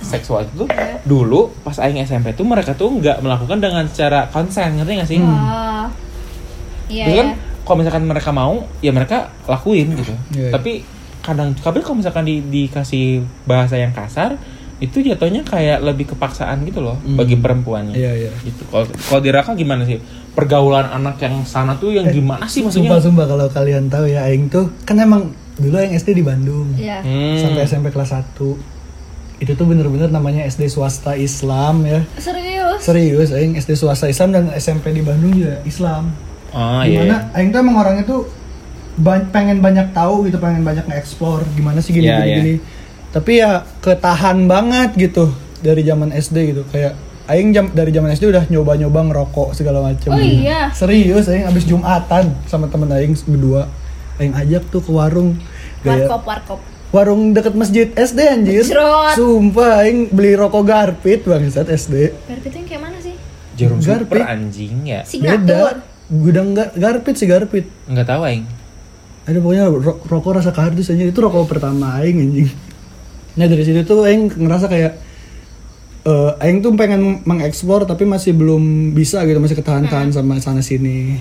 seksual 0.00 0.42
itu 0.44 0.66
Iya. 0.66 0.98
dulu 1.04 1.54
pas 1.60 1.78
aing 1.78 1.98
SMP 2.00 2.30
tuh 2.32 2.42
mereka 2.42 2.74
tuh 2.74 2.90
nggak 2.92 3.18
melakukan 3.20 3.58
dengan 3.58 3.86
secara 3.86 4.26
konsen 4.26 4.74
ngerti 4.76 4.92
nggak 4.94 5.08
sih. 5.08 5.18
Iya, 6.88 7.04
Terus 7.04 7.16
kan 7.16 7.28
ya. 7.28 7.36
kalau 7.62 7.76
misalkan 7.76 8.02
mereka 8.02 8.30
mau 8.32 8.54
ya 8.80 8.90
mereka 8.90 9.16
lakuin 9.44 9.92
gitu 9.94 10.14
Iya. 10.32 10.50
tapi 10.50 10.82
kadang 11.28 11.52
tapi 11.54 11.84
kalau 11.84 12.00
misalkan 12.00 12.24
di, 12.24 12.40
dikasih 12.40 13.20
bahasa 13.44 13.76
yang 13.76 13.92
kasar 13.92 14.40
itu 14.78 15.02
jatuhnya 15.02 15.42
kayak 15.42 15.82
lebih 15.82 16.14
kepaksaan 16.14 16.62
gitu 16.62 16.78
loh 16.78 16.94
Hmm. 17.02 17.18
bagi 17.18 17.34
perempuannya. 17.34 17.92
Iya, 17.92 18.12
iya. 18.14 18.30
gitu. 18.40 18.62
Kalau 18.70 18.86
kalau 18.86 19.20
di 19.20 19.30
Raka 19.30 19.52
gimana 19.52 19.82
sih? 19.82 19.98
Pergaulan 20.32 20.86
anak 20.88 21.18
yang 21.18 21.42
sana 21.42 21.74
tuh 21.74 21.90
yang 21.90 22.06
gimana 22.08 22.46
sih 22.46 22.62
maksudnya? 22.62 22.94
Sumpah 22.94 23.00
sumpah 23.02 23.26
kalau 23.26 23.46
kalian 23.50 23.90
tahu 23.90 24.06
ya 24.06 24.22
Aing 24.24 24.46
tuh 24.46 24.70
kan 24.86 24.94
emang 24.96 25.34
dulu 25.58 25.74
yang 25.76 25.90
SD 25.92 26.14
di 26.14 26.22
Bandung. 26.22 26.78
Iya. 26.78 27.02
Hmm. 27.02 27.34
sampai 27.36 27.66
SMP 27.66 27.90
kelas 27.90 28.14
1 28.14 28.54
itu 29.38 29.52
tuh 29.52 29.66
bener-bener 29.66 30.06
namanya 30.08 30.46
SD 30.46 30.66
swasta 30.66 31.14
Islam 31.14 31.82
ya. 31.82 32.06
Serius. 32.14 32.78
serius 32.78 33.28
Aing 33.34 33.58
SD 33.58 33.74
swasta 33.74 34.06
Islam 34.06 34.30
dan 34.30 34.54
SMP 34.54 34.94
di 34.94 35.02
Bandung 35.02 35.34
juga 35.34 35.58
Islam. 35.62 36.14
Oh 36.54 36.82
iya 36.82 37.02
gimana? 37.02 37.34
Aing 37.34 37.50
tuh 37.50 37.58
emang 37.58 37.76
orangnya 37.76 38.06
tuh 38.06 38.30
ba- 38.98 39.26
pengen 39.26 39.58
banyak 39.58 39.90
tahu 39.90 40.26
gitu 40.26 40.36
pengen 40.36 40.60
banyak 40.60 40.84
nge-explore 40.84 41.46
gimana 41.52 41.78
sih 41.78 41.90
gini 41.90 42.04
Iya, 42.04 42.16
gini, 42.16 42.26
iya. 42.26 42.36
gini. 42.36 42.54
tapi 43.08 43.32
ya 43.36 43.50
ketahan 43.78 44.44
banget 44.44 44.90
gitu 44.94 45.30
dari 45.58 45.82
zaman 45.82 46.10
SD 46.10 46.36
gitu 46.48 46.62
kayak 46.66 46.94
Aing 47.26 47.52
jam 47.52 47.68
dari 47.68 47.88
zaman 47.88 48.08
SD 48.08 48.24
udah 48.26 48.44
nyoba-nyoba 48.46 49.00
ngerokok 49.04 49.52
segala 49.52 49.82
macam 49.82 50.10
Oh 50.10 50.18
iya? 50.18 50.72
serius 50.72 51.26
Aing 51.26 51.44
abis 51.44 51.62
jumatan 51.62 52.32
sama 52.44 52.66
temen 52.66 52.88
Aing 52.88 53.12
berdua 53.22 53.68
Aing 54.16 54.32
ajak 54.32 54.64
tuh 54.66 54.80
ke 54.80 54.88
warung 54.88 55.36
kayak 55.78 56.04
Warkop, 56.04 56.22
warkop. 56.24 56.60
warung 56.88 57.30
deket 57.30 57.52
masjid 57.52 57.86
SD 57.88 58.18
anjir 58.24 58.64
Cerot. 58.64 59.12
sumpah 59.12 59.82
Aing 59.82 60.08
beli 60.08 60.32
rokok 60.32 60.64
garpit 60.64 61.20
bangsat 61.22 61.68
SD 61.68 62.16
Garpit 62.24 62.48
itu 62.48 62.56
yang 62.56 62.66
kayak 62.66 62.82
mana 62.82 62.98
sih? 62.98 63.14
jarum 63.54 63.76
Garpit. 63.78 64.08
super 64.08 64.18
anjing 64.24 64.74
ya 64.84 65.00
beda 65.04 65.84
gudang 66.08 66.48
gar- 66.52 66.72
garpit 66.72 67.14
sih 67.14 67.26
garpit 67.26 67.68
nggak 67.84 68.06
tahu 68.06 68.22
aing 68.24 68.48
ada 69.28 69.38
pokoknya 69.38 69.68
ro- 69.68 70.00
rokok 70.02 70.32
rasa 70.34 70.50
kardus 70.50 70.88
aja. 70.88 71.04
Itu 71.04 71.20
rokok 71.20 71.44
pertama 71.46 72.00
aing 72.00 72.16
anjing. 72.18 72.48
Nah 73.36 73.44
dari 73.44 73.60
situ 73.60 73.84
tuh 73.84 74.02
aing 74.02 74.32
ngerasa 74.32 74.66
kayak 74.66 74.92
eh 76.02 76.32
aing 76.40 76.58
tuh 76.58 76.72
pengen 76.72 77.20
mengeksplor 77.22 77.84
tapi 77.84 78.02
masih 78.02 78.32
belum 78.32 78.90
bisa 78.90 79.20
gitu 79.22 79.36
masih 79.36 79.54
ketahan-tahan 79.54 80.08
sama 80.10 80.40
sana 80.40 80.58
sini. 80.58 81.20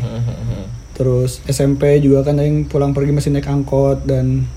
Terus 0.93 1.43
SMP 1.45 1.99
juga 1.99 2.23
kan 2.23 2.39
aing 2.39 2.65
pulang 2.65 2.89
pergi 2.89 3.11
masih 3.11 3.29
naik 3.29 3.45
angkot 3.45 4.01
dan 4.03 4.47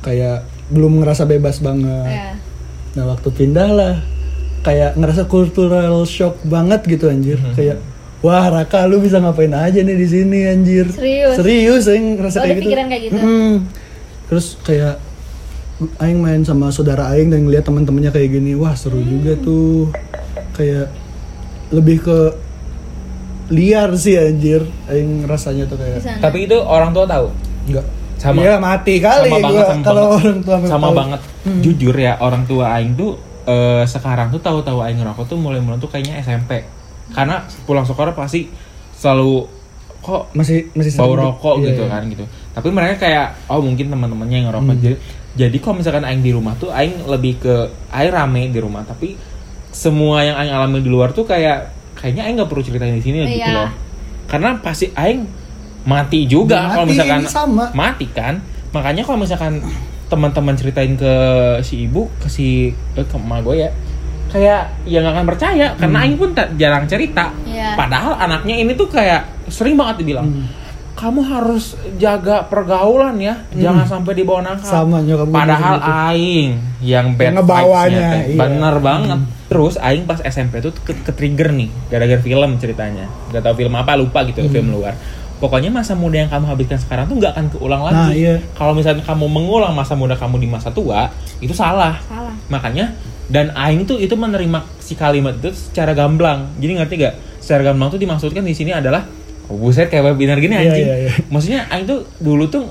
kayak 0.00 0.44
belum 0.68 1.00
ngerasa 1.00 1.24
bebas 1.24 1.58
banget. 1.58 2.06
Ya. 2.06 2.32
nah 2.90 3.06
waktu 3.06 3.30
pindah 3.30 3.70
lah 3.70 3.94
kayak 4.60 4.98
ngerasa 4.98 5.24
cultural 5.24 6.04
shock 6.04 6.36
banget 6.44 6.84
gitu 6.84 7.08
anjir. 7.08 7.40
Kayak 7.54 7.80
wah 8.20 8.46
Raka 8.46 8.84
lu 8.84 8.98
bisa 8.98 9.16
ngapain 9.16 9.50
aja 9.50 9.78
nih 9.78 9.94
di 9.94 10.06
sini 10.06 10.38
anjir 10.44 10.86
Serius? 10.88 11.34
serius 11.34 11.84
aing 11.86 12.16
ngerasa 12.16 12.36
Oh, 12.36 12.42
kayak 12.42 12.46
ada 12.46 12.54
gitu 12.54 12.66
pikiran 12.66 12.86
kayak 12.86 13.02
gitu? 13.02 13.16
Mm-mm. 13.16 13.52
terus 14.26 14.46
kayak 14.60 14.94
aing 15.98 16.18
main 16.18 16.42
sama 16.42 16.68
saudara 16.68 17.08
aing 17.10 17.28
dan 17.28 17.42
ngeliat 17.42 17.62
teman-temannya 17.62 18.10
kayak 18.10 18.28
gini 18.30 18.52
wah 18.52 18.72
seru 18.72 19.00
juga 19.00 19.32
Hmm. 19.32 19.42
tuh 19.42 19.88
kayak 20.52 20.92
lebih 21.70 21.98
ke 22.00 22.18
liar 23.48 23.90
sih 23.94 24.14
anjir 24.14 24.62
aing 24.86 25.24
rasanya 25.24 25.66
tuh 25.66 25.74
kayak 25.74 25.98
sana. 25.98 26.20
tapi 26.20 26.44
itu 26.44 26.54
orang 26.56 26.92
tua 26.92 27.04
tahu 27.04 27.28
enggak 27.66 27.86
Sama. 28.14 28.36
Iya 28.38 28.60
mati 28.60 29.00
kali 29.00 29.26
sama 29.26 29.40
banget 29.40 29.64
sama 29.66 29.80
kalau 29.82 30.04
banget. 30.04 30.20
orang 30.20 30.38
tua 30.44 30.56
sama 30.60 30.68
tahu. 30.84 30.92
banget 30.94 31.20
jujur 31.64 31.96
ya 31.96 32.12
orang 32.20 32.42
tua 32.44 32.66
aing 32.70 32.92
tuh 32.92 33.16
eh, 33.42 33.82
sekarang 33.86 34.28
tuh 34.28 34.38
tahu-tahu 34.38 34.78
aing 34.78 35.00
ngerokok 35.00 35.24
tuh 35.24 35.38
mulai-mulai 35.40 35.78
tuh 35.78 35.88
kayaknya 35.88 36.20
SMP 36.20 36.60
karena 37.10 37.36
pulang 37.64 37.84
sekolah 37.84 38.12
pasti 38.12 38.46
selalu 38.92 39.46
kok 40.00 40.32
masih 40.32 40.72
masih 40.72 40.92
bau 40.96 41.12
rokok 41.12 41.60
iya, 41.60 41.66
gitu 41.70 41.82
iya. 41.84 41.92
kan 41.92 42.02
gitu 42.08 42.24
tapi 42.50 42.68
mereka 42.70 42.94
kayak 43.00 43.26
oh 43.46 43.60
mungkin 43.60 43.86
teman-temannya 43.88 44.36
yang 44.36 44.46
ngerokok 44.48 44.72
Hmm. 44.72 44.80
jadi 44.80 44.96
jadi 45.30 45.56
kalau 45.58 45.74
misalkan 45.78 46.02
aing 46.02 46.20
di 46.20 46.32
rumah 46.32 46.54
tuh 46.56 46.70
aing 46.70 47.04
lebih 47.06 47.38
ke 47.38 47.54
aing 47.90 48.10
rame 48.10 48.48
di 48.48 48.58
rumah 48.58 48.82
tapi 48.82 49.14
semua 49.70 50.24
yang 50.24 50.34
aing 50.34 50.50
alami 50.50 50.80
di 50.80 50.90
luar 50.90 51.12
tuh 51.12 51.22
kayak 51.22 51.70
kayaknya 51.94 52.26
aing 52.26 52.36
nggak 52.36 52.48
perlu 52.48 52.64
ceritain 52.64 52.90
di 52.92 53.04
sini 53.04 53.22
gitu 53.24 53.44
Iya. 53.44 53.54
loh 53.54 53.70
karena 54.26 54.56
pasti 54.58 54.88
aing 54.90 55.22
mati 55.82 56.24
juga 56.24 56.58
Mati, 56.60 56.72
kalau 56.72 56.86
misalkan 56.88 57.20
sama. 57.28 57.64
mati 57.72 58.06
kan 58.10 58.40
makanya 58.70 59.02
kalau 59.02 59.18
misalkan 59.18 59.60
teman-teman 60.06 60.54
ceritain 60.54 60.94
ke 60.94 61.12
si 61.62 61.86
ibu 61.86 62.10
ke 62.18 62.26
si 62.26 62.46
eh, 62.96 63.04
ke 63.04 63.14
emak 63.14 63.42
gue 63.42 63.62
ya 63.62 63.70
kayak 64.30 64.60
ya 64.84 64.98
nggak 64.98 65.12
akan 65.12 65.26
percaya 65.26 65.66
karena 65.74 65.96
Hmm. 65.96 66.04
aing 66.04 66.16
pun 66.16 66.30
tak- 66.30 66.54
jarang 66.54 66.84
cerita 66.84 67.34
Iya. 67.42 67.74
padahal 67.74 68.14
anaknya 68.16 68.54
ini 68.56 68.72
tuh 68.72 68.86
kayak 68.86 69.20
sering 69.46 69.74
banget 69.74 70.00
dibilang 70.00 70.24
Hmm. 70.24 70.46
kamu 70.92 71.20
harus 71.24 71.64
jaga 71.96 72.44
pergaulan 72.44 73.16
ya 73.16 73.34
jangan 73.50 73.84
sampai 73.84 74.12
dibawa 74.12 74.44
nakal 74.44 74.68
Sama, 74.84 75.00
nyokap 75.00 75.28
padahal 75.28 75.76
gitu. 75.76 75.90
aing 76.06 76.50
yang 76.80 77.06
bad 77.14 77.32
Yang 77.32 77.46
vibes-nya 77.46 78.08
iya. 78.22 78.36
bener 78.36 78.74
banget 78.78 79.18
terus 79.46 79.74
aing 79.76 80.04
pas 80.04 80.20
SMP 80.20 80.60
tuh 80.60 80.70
ke, 80.76 80.94
ke 80.94 81.10
trigger 81.10 81.50
nih 81.50 81.66
gara-gara 81.88 82.20
film 82.20 82.50
ceritanya 82.56 83.10
gak 83.28 83.40
tau 83.40 83.52
film 83.52 83.72
apa 83.72 83.92
lupa 83.94 84.22
gitu 84.22 84.40
Hmm. 84.40 84.52
film 84.52 84.68
luar 84.70 84.94
pokoknya 85.36 85.72
masa 85.72 85.96
muda 85.96 86.20
yang 86.20 86.28
kamu 86.28 86.46
habiskan 86.46 86.76
sekarang 86.76 87.08
tuh 87.08 87.16
nggak 87.16 87.32
akan 87.32 87.46
keulang 87.48 87.80
Nah, 87.80 87.88
lagi 88.06 88.20
iya. 88.20 88.36
kalau 88.52 88.76
misalnya 88.76 89.00
kamu 89.00 89.24
mengulang 89.24 89.72
masa 89.72 89.96
muda 89.96 90.12
kamu 90.12 90.36
di 90.36 90.46
masa 90.46 90.68
tua 90.68 91.08
itu 91.40 91.50
salah 91.50 91.96
Salah. 92.04 92.36
makanya 92.46 92.92
dan 93.30 93.54
Aing 93.54 93.82
tuh 93.84 93.96
itu 93.96 94.12
menerima 94.12 94.58
si 94.76 94.92
kalimat 94.92 95.32
itu 95.32 95.48
secara 95.52 95.90
gamblang 95.92 96.50
jadi 96.58 96.72
ngerti 96.76 96.94
gak 96.98 97.14
secara 97.38 97.62
gamblang 97.64 97.88
tuh 97.88 97.96
dimaksudkan 97.96 98.42
di 98.42 98.52
sini 98.52 98.70
adalah 98.70 99.06
oh, 99.46 99.56
buset 99.56 99.86
kayak 99.86 100.02
webinar 100.04 100.36
gini 100.36 100.52
Iya, 100.52 100.62
anjing 100.64 100.84
iya, 100.84 100.96
iya. 100.98 101.10
maksudnya 101.28 101.60
Aing 101.68 101.86
tuh 101.86 102.04
dulu 102.16 102.46
tuh 102.46 102.66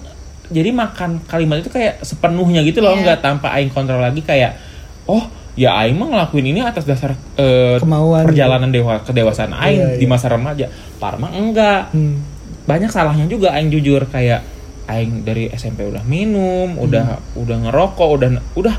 jadi 0.49 0.69
makan 0.69 1.23
kalimat 1.23 1.59
itu 1.59 1.69
kayak 1.69 2.01
sepenuhnya 2.01 2.59
gitu 2.61 2.79
loh 2.79 2.91
Iya. 2.91 3.01
nggak 3.05 3.19
tanpa 3.19 3.51
Aing 3.51 3.69
kontrol 3.69 3.99
lagi 3.99 4.19
kayak 4.19 4.59
oh 5.05 5.23
ya 5.55 5.75
Aing 5.75 5.95
mah 5.95 6.07
ngelakuin 6.09 6.45
ini 6.45 6.59
atas 6.59 6.83
dasar 6.83 7.15
eh, 7.35 7.77
Kemauan. 7.77 8.23
perjalanan 8.23 8.67
dewa 8.67 8.99
kedewasaan 8.99 9.51
Aing 9.53 9.79
Iya, 9.79 9.87
di 9.95 10.03
iya. 10.03 10.11
masa 10.11 10.27
remaja 10.27 10.67
Parma 10.95 11.29
enggak 11.29 11.91
Hmm. 11.91 12.19
banyak 12.63 12.87
salahnya 12.87 13.25
juga 13.25 13.49
aing 13.51 13.69
jujur 13.69 14.05
kayak 14.05 14.45
aing 14.85 15.23
dari 15.23 15.49
SMP 15.49 15.81
udah 15.83 16.01
minum, 16.03 16.75
udah 16.75 17.17
Hmm. 17.17 17.41
udah 17.41 17.57
ngerokok, 17.63 18.09
udah 18.11 18.29
udah 18.55 18.75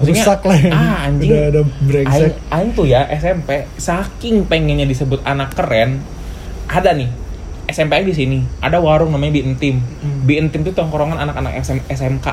Maksudnya, 0.00 0.22
Rusak 0.22 0.40
lah 0.42 0.58
ya. 0.58 0.70
ah 0.72 0.96
anjing 1.04 1.30
Udah- 1.30 1.48
udah 1.50 1.64
brengsek. 1.82 2.08
aing, 2.10 2.32
aing 2.50 2.70
tuh 2.72 2.86
ya 2.86 3.00
SMP 3.10 3.48
saking 3.76 4.36
pengennya 4.44 4.84
disebut 4.84 5.20
anak 5.22 5.52
keren 5.52 6.00
ada 6.66 6.90
nih 6.90 7.12
SMP 7.66 8.00
di 8.02 8.10
sini 8.10 8.38
ada 8.58 8.78
warung 8.78 9.10
namanya 9.10 9.30
Bi 9.30 9.42
Entim 9.42 9.76
Hmm. 9.78 10.24
Bi 10.24 10.36
Entim 10.36 10.62
tuh 10.62 10.72
tongkrongan 10.72 11.20
anak-anak 11.20 11.52
SM, 11.54 11.84
SMK 11.86 12.26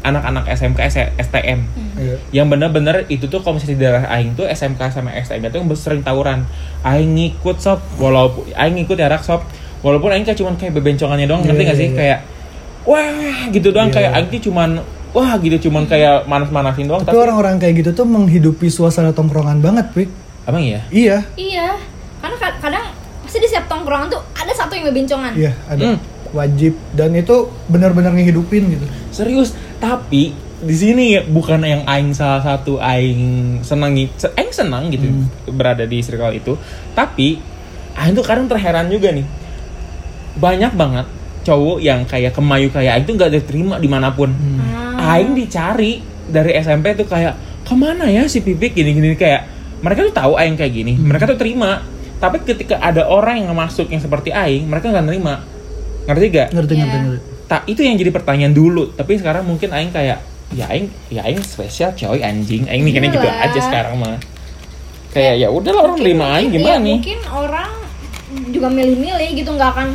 anak-anak 0.00 0.46
SMK 0.48 0.78
S- 0.86 1.10
STM 1.20 1.66
Iya. 1.96 2.16
yang 2.32 2.46
bener-bener 2.46 3.02
itu 3.08 3.26
tuh 3.26 3.42
kalau 3.42 3.58
misalnya 3.58 3.74
di 3.74 3.82
daerah 3.82 4.04
aing 4.08 4.32
tuh 4.32 4.46
SMK 4.46 4.78
sama 4.88 5.10
STM 5.12 5.42
itu 5.44 5.58
yang 5.58 5.68
sering 5.74 6.00
tawuran 6.00 6.46
aing 6.80 7.10
ngikut 7.12 7.58
sob 7.58 7.82
walaupun 7.96 8.46
aing 8.48 8.78
ngikut 8.78 8.94
ya 8.94 9.06
rak 9.06 9.20
sob 9.20 9.42
walaupun 9.80 10.08
aing 10.08 10.22
kayak 10.22 10.38
cuman 10.38 10.54
kayak 10.54 10.70
bebencongannya 10.72 11.26
doang 11.26 11.42
Iya, 11.42 11.48
ngerti 11.48 11.62
gak 11.62 11.68
iya, 11.68 11.74
sih 11.76 11.88
iya. 11.88 11.96
kayak 11.96 12.18
wah 12.84 13.10
gitu 13.50 13.68
doang 13.68 13.90
Iya. 13.90 13.94
kayak 13.98 14.10
aing 14.14 14.28
tuh 14.30 14.42
cuman 14.44 14.70
wah 15.10 15.36
gitu 15.36 15.66
cuman 15.66 15.84
kayak 15.84 16.24
manas-manasin 16.24 16.84
doang 16.84 17.00
Tapi 17.00 17.16
orang-orang 17.16 17.56
kayak 17.56 17.74
gitu 17.78 17.90
tuh 17.94 18.04
menghidupi 18.04 18.68
suasana 18.68 19.10
tongkrongan 19.10 19.58
banget, 19.58 19.88
Pik. 19.92 20.08
Emang 20.44 20.60
iya? 20.60 20.80
Iya, 20.88 21.16
Iya, 21.34 21.68
karena 22.18 22.36
ka- 22.36 22.58
kadang 22.58 22.84
pasti 23.20 23.38
di 23.38 23.46
setiap 23.46 23.68
tongkrongan 23.68 24.08
tuh 24.08 24.20
ada 24.32 24.48
satu 24.50 24.72
yang 24.72 24.88
bebencongan. 24.88 25.32
iya 25.34 25.52
ada. 25.64 25.84
Hmm. 25.86 25.98
Wajib 26.28 26.76
dan 26.92 27.12
itu 27.12 27.36
benar-benar 27.66 28.12
ngehidupin 28.12 28.68
gitu. 28.70 28.84
Serius, 29.10 29.52
tapi 29.76 30.32
di 30.58 30.74
sini 30.74 31.14
ya, 31.14 31.22
bukan 31.22 31.62
yang 31.62 31.82
aing 31.84 32.12
salah 32.12 32.40
satu 32.40 32.76
aing 32.76 33.20
senangi, 33.62 34.08
se- 34.14 34.32
aing 34.34 34.50
senang 34.50 34.88
gitu 34.88 35.04
Hmm. 35.04 35.24
berada 35.50 35.82
di 35.82 35.98
circle 35.98 36.32
itu. 36.32 36.52
Tapi 36.92 37.40
aing 37.94 38.12
tuh 38.12 38.22
kadang 38.22 38.44
terheran 38.44 38.88
juga 38.88 39.08
nih. 39.08 39.24
Banyak 40.34 40.72
banget 40.72 41.06
cowok 41.42 41.78
yang 41.78 42.04
kayak 42.04 42.30
kemayu 42.30 42.68
kayak 42.68 42.92
aing 42.94 43.04
tuh 43.04 43.14
gak 43.14 43.30
diterima 43.30 43.76
di 43.76 43.86
mana 43.86 44.08
pun. 44.10 44.28
Hmm. 44.28 44.60
Aing 45.08 45.32
dicari 45.32 46.04
dari 46.28 46.52
SMP 46.60 46.92
tuh 46.92 47.08
kayak 47.08 47.64
ke 47.64 47.74
mana 47.76 48.08
ya 48.08 48.28
si 48.28 48.44
Pipik 48.44 48.76
gini-gini 48.76 49.16
kayak 49.16 49.48
mereka 49.80 50.04
tuh 50.04 50.14
tahu 50.14 50.32
aing 50.36 50.58
kayak 50.58 50.72
gini, 50.74 50.92
mereka 50.98 51.24
tuh 51.24 51.38
terima. 51.38 51.80
Tapi 52.18 52.42
ketika 52.42 52.82
ada 52.82 53.06
orang 53.06 53.46
yang 53.46 53.54
masuk 53.54 53.88
yang 53.88 54.02
seperti 54.02 54.34
aing, 54.34 54.66
mereka 54.66 54.90
nggak 54.90 55.06
nerima. 55.06 55.38
Ngerti 56.08 56.26
gak? 56.32 56.48
Ngerti 56.50 56.72
Iya. 56.74 56.82
ngerti 56.84 56.98
ngerti. 56.98 57.18
tak 57.48 57.64
itu 57.64 57.80
yang 57.80 57.96
jadi 57.96 58.12
pertanyaan 58.12 58.52
dulu 58.52 58.92
tapi 58.92 59.16
sekarang 59.16 59.48
mungkin 59.48 59.72
aing 59.72 59.88
kayak 59.88 60.20
ya 60.52 60.68
aing 60.68 60.92
ya 61.08 61.24
aing 61.24 61.40
spesial 61.40 61.96
coy 61.96 62.20
anjing 62.20 62.68
aing 62.68 62.84
mikirnya 62.84 63.08
gitu 63.08 63.24
Iyalah. 63.24 63.48
aja 63.48 63.60
sekarang 63.64 63.94
mah 63.96 64.20
kayak 65.12 65.40
ya 65.40 65.48
udah 65.48 65.72
orang 65.72 65.96
terima 65.96 66.36
aing 66.36 66.52
gimana 66.52 66.76
iya, 66.76 66.84
nih 66.84 66.98
Mungkin 67.00 67.20
orang 67.32 67.70
juga 68.52 68.68
milih-milih 68.68 69.28
gitu 69.32 69.50
nggak 69.56 69.70
akan 69.72 69.88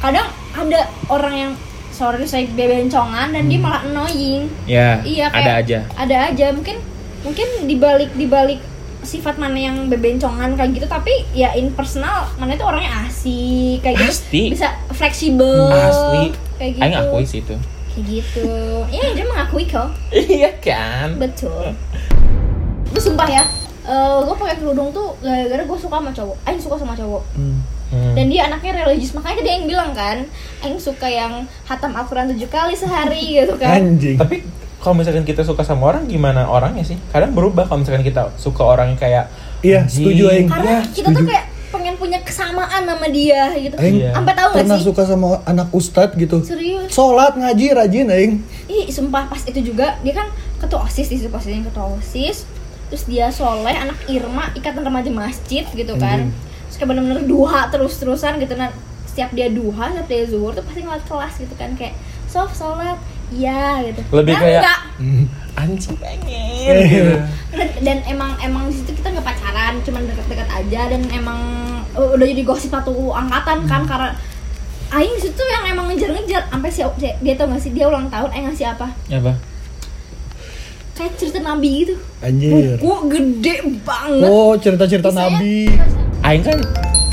kadang 0.00 0.28
ada 0.56 0.80
orang 1.12 1.34
yang 1.36 1.52
sorry 1.94 2.26
saya 2.26 2.50
bebencongan 2.50 3.30
dan 3.30 3.46
dia 3.46 3.62
malah 3.62 3.86
annoying. 3.86 4.50
ya 4.66 4.98
Iya 5.06 5.30
kayak 5.30 5.46
ada 5.46 5.52
aja. 5.62 5.78
Ada 5.94 6.16
aja. 6.34 6.46
Mungkin 6.50 6.76
mungkin 7.22 7.48
dibalik 7.70 8.10
dibalik 8.18 8.60
sifat 9.04 9.36
mana 9.36 9.56
yang 9.56 9.92
bebencongan 9.92 10.56
kayak 10.56 10.80
gitu 10.80 10.88
tapi 10.88 11.28
ya 11.36 11.52
in 11.54 11.70
personal 11.76 12.24
mana 12.40 12.56
itu 12.56 12.64
orangnya 12.64 13.04
asik 13.04 13.84
kayak 13.84 14.00
gitu. 14.00 14.10
Pasti. 14.10 14.42
bisa 14.48 14.68
fleksibel 14.96 15.68
asli. 15.70 16.32
kayak 16.56 16.72
gitu. 16.76 16.82
aing 16.82 16.96
akui 16.96 17.24
sih 17.28 17.40
itu. 17.44 17.56
Kayak 17.94 18.04
gitu. 18.10 18.48
Ya 18.92 19.12
dia 19.12 19.24
mengakui 19.28 19.64
kok. 19.68 19.92
Iya 20.12 20.50
kan? 20.58 21.20
Betul. 21.20 21.76
Gue 22.90 23.00
sumpah 23.00 23.28
ya 23.28 23.44
gue 24.24 24.36
pakai 24.40 24.56
kerudung 24.56 24.88
tuh 24.96 25.16
gara-gara 25.20 25.62
gue 25.64 25.78
suka 25.78 25.96
sama 26.00 26.10
cowok. 26.12 26.36
Aing 26.48 26.60
suka 26.60 26.76
sama 26.80 26.96
cowok. 26.96 27.22
Hmm. 27.36 27.60
Hmm. 27.94 28.12
dan 28.12 28.26
dia 28.26 28.42
anaknya 28.44 28.82
religius 28.82 29.14
makanya 29.14 29.38
tadi 29.38 29.50
Aing 29.50 29.66
bilang 29.66 29.90
kan 29.90 30.26
Aing 30.60 30.76
suka 30.76 31.06
yang 31.06 31.32
hatam 31.64 31.94
Al-Quran 31.94 32.26
tujuh 32.28 32.48
kali 32.48 32.74
sehari 32.74 33.22
gitu 33.38 33.54
kan 33.54 33.78
Anjing. 33.78 34.18
tapi 34.18 34.42
kalau 34.76 34.98
misalkan 34.98 35.22
kita 35.22 35.40
suka 35.40 35.62
sama 35.62 35.88
orang 35.88 36.04
gimana 36.04 36.44
orangnya 36.44 36.82
sih 36.84 36.98
kadang 37.08 37.30
berubah 37.30 37.64
kalau 37.64 37.80
misalkan 37.80 38.02
kita 38.02 38.34
suka 38.34 38.62
orang 38.64 38.92
yang 38.92 39.00
kayak 39.00 39.26
Iya, 39.62 39.86
setuju, 39.86 40.28
Aing. 40.28 40.44
karena 40.44 40.84
Iya, 40.84 40.92
kita 40.92 41.08
tuh 41.08 41.14
setuju. 41.16 41.30
kayak 41.30 41.44
pengen 41.70 41.94
punya 41.96 42.18
kesamaan 42.20 42.82
sama 42.84 43.06
dia 43.08 43.48
gitu 43.54 43.74
Aing 43.74 43.96
Iya. 43.96 44.10
sampai 44.12 44.34
tahu 44.34 44.48
gak 44.50 44.58
pernah 44.60 44.76
sih 44.76 44.84
suka 44.84 45.02
sama 45.04 45.26
anak 45.44 45.68
ustadz 45.70 46.12
gitu. 46.14 46.36
serius 46.42 46.90
Sholat 46.90 47.32
ngaji 47.32 47.66
rajin 47.72 48.06
aing. 48.08 48.32
ih 48.66 48.84
sumpah 48.88 49.24
pas 49.24 49.40
itu 49.40 49.60
juga 49.64 49.96
dia 50.00 50.14
kan 50.14 50.28
ketua 50.58 50.84
osis 50.84 51.06
di 51.06 51.16
situ 51.16 51.28
posisinya 51.28 51.64
ketua 51.66 51.94
osis 51.94 52.44
terus 52.84 53.04
dia 53.04 53.26
soleh 53.28 53.72
anak 53.72 53.96
Irma 54.06 54.52
ikatan 54.52 54.82
remaja 54.82 55.08
masjid 55.08 55.64
gitu 55.66 55.96
kan 55.96 56.28
terus 56.74 56.82
kayak 56.82 56.90
bener-bener 56.90 57.22
duha 57.22 57.70
terus-terusan 57.70 58.34
gitu 58.36 58.58
nah 58.58 58.66
setiap 59.06 59.30
dia 59.30 59.46
duha 59.46 59.94
setiap 59.94 60.10
dia 60.10 60.26
zuhur 60.26 60.50
tuh 60.50 60.60
pasti 60.60 60.82
ngeliat 60.82 61.06
kelas 61.06 61.38
gitu 61.38 61.54
kan 61.54 61.70
kayak 61.72 61.94
sof 62.26 62.50
sholat 62.50 62.98
iya 63.30 63.78
gitu 63.84 64.02
Lebih 64.10 64.34
Nah, 64.34 64.42
kayak- 64.42 64.58
enggak. 64.60 64.80
Hmm. 64.98 65.24
anjing 65.62 65.94
pengen 65.94 66.26
Eh. 66.66 66.82
gitu. 66.84 67.14
dan, 67.52 67.68
dan 67.78 67.98
emang 68.04 68.34
emang 68.38 68.66
di 68.66 68.74
situ 68.74 68.90
kita 68.92 69.06
nggak 69.08 69.22
pacaran 69.24 69.78
cuman 69.80 70.02
deket-deket 70.04 70.48
aja 70.50 70.80
dan 70.90 71.02
emang 71.08 71.38
udah 71.94 72.26
jadi 72.26 72.42
gosip 72.42 72.74
satu 72.74 72.90
angkatan 73.08 73.62
kan 73.64 73.86
karena 73.86 74.10
Aing 74.90 75.14
situ 75.16 75.38
yang 75.40 75.70
emang 75.70 75.86
ngejar-ngejar 75.86 76.50
sampai 76.50 76.70
si 76.70 76.82
dia 76.96 77.34
tau 77.34 77.46
gak 77.46 77.58
sih 77.60 77.70
dia 77.70 77.86
ulang 77.86 78.06
tahun 78.08 78.30
Aing 78.30 78.50
ngasih 78.50 78.66
apa 78.68 78.90
apa 79.08 79.32
kayak 80.94 81.14
cerita 81.16 81.38
nabi 81.40 81.70
gitu 81.80 81.94
Anjir. 82.18 82.74
buku 82.76 82.90
gede 83.08 83.54
banget 83.82 84.26
Oh, 84.26 84.54
cerita-cerita 84.54 85.10
nabi. 85.10 85.70
Aing 86.24 86.42
kan 86.42 86.58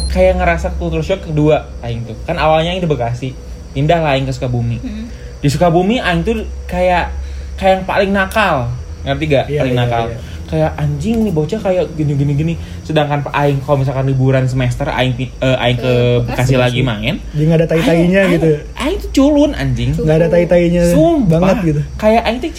kayak 0.08 0.36
ngerasa 0.36 0.76
culture 0.76 1.04
shock 1.04 1.22
kedua 1.24 1.68
Aing 1.80 2.04
tuh 2.04 2.16
kan 2.22 2.36
awalnya 2.36 2.72
Aing 2.72 2.80
di 2.80 2.88
Bekasi 2.88 3.36
pindah 3.72 4.00
lah 4.00 4.16
Aing 4.16 4.24
ke 4.24 4.32
Sukabumi 4.32 4.78
Hmm. 4.78 5.06
di 5.38 5.48
Sukabumi 5.48 6.00
Aing 6.00 6.22
tuh 6.22 6.40
kayak 6.66 7.12
kayak 7.56 7.72
yang 7.74 7.86
paling 7.86 8.10
nakal 8.10 8.72
ngerti 9.02 9.24
gak 9.28 9.46
Iya, 9.48 9.60
paling 9.60 9.74
iya, 9.74 9.82
nakal 9.82 10.04
iya. 10.08 10.18
kayak 10.46 10.72
anjing 10.76 11.18
nih 11.22 11.32
bocah 11.32 11.58
kayak 11.58 11.86
gini 11.92 12.12
gini 12.14 12.34
gini 12.34 12.54
sedangkan 12.82 13.24
Aing 13.30 13.60
kalau 13.60 13.80
misalkan 13.80 14.04
liburan 14.06 14.44
semester 14.46 14.88
Aing 14.88 15.16
eh, 15.18 15.28
Aing 15.58 15.78
ke 15.78 15.94
Bekasi 16.22 16.54
Bekasi. 16.54 16.56
lagi 16.56 16.82
main 16.82 17.16
Dia 17.32 17.44
nggak 17.46 17.60
ada 17.60 17.68
tai-tainya 17.68 18.20
Aing- 18.22 18.34
gitu. 18.34 18.50
Aing, 18.52 18.78
Aing 18.78 18.98
tuh 18.98 19.10
culun 19.12 19.52
anjing. 19.54 19.92
Nggak 19.94 20.18
ada 20.18 20.28
tai-tainya 20.30 20.84
Sumpah. 20.88 21.40
banget 21.42 21.58
gitu. 21.66 21.82
kayak 21.96 22.22
Aing 22.22 22.40
tuh 22.40 22.52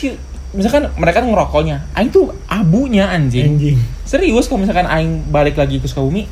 misalkan 0.53 0.85
mereka 0.95 1.21
ngerokoknya 1.23 1.77
Aing 1.93 2.09
tuh 2.09 2.29
abunya 2.45 3.09
anjing 3.09 3.57
Anjing. 3.57 3.77
serius 4.03 4.45
kalau 4.47 4.61
misalkan 4.61 4.85
aing 4.85 5.25
balik 5.27 5.55
lagi 5.55 5.77
ke 5.77 5.87
Sukabumi 5.87 6.29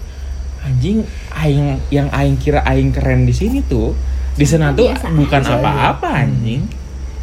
anjing 0.62 1.02
aing 1.32 1.60
yang 1.88 2.08
aing 2.10 2.36
kira 2.36 2.60
aing 2.62 2.90
keren 2.90 3.22
di 3.22 3.32
sini 3.32 3.60
tuh 3.62 3.96
di 4.32 4.44
sana 4.44 4.70
tuh 4.70 4.86
Biasa 4.86 5.08
bukan 5.10 5.40
apa-apa 5.42 6.08
anjing 6.20 6.62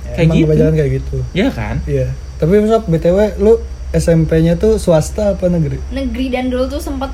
kayak 0.08 0.24
Emang 0.24 0.34
gitu 0.34 0.46
kebanyakan 0.48 0.74
kayak 0.74 0.92
gitu. 0.96 1.18
ya 1.32 1.48
kan 1.50 1.76
Iya. 1.84 2.08
Tapi 2.36 2.54
sob 2.64 2.86
BTW 2.86 3.18
lu 3.38 3.58
SMP-nya 3.90 4.54
tuh 4.56 4.76
swasta 4.76 5.34
apa 5.34 5.48
negeri? 5.48 5.82
negeri 5.90 6.30
dan 6.30 6.48
dulu 6.48 6.68
tuh 6.68 6.78
sempet 6.78 7.10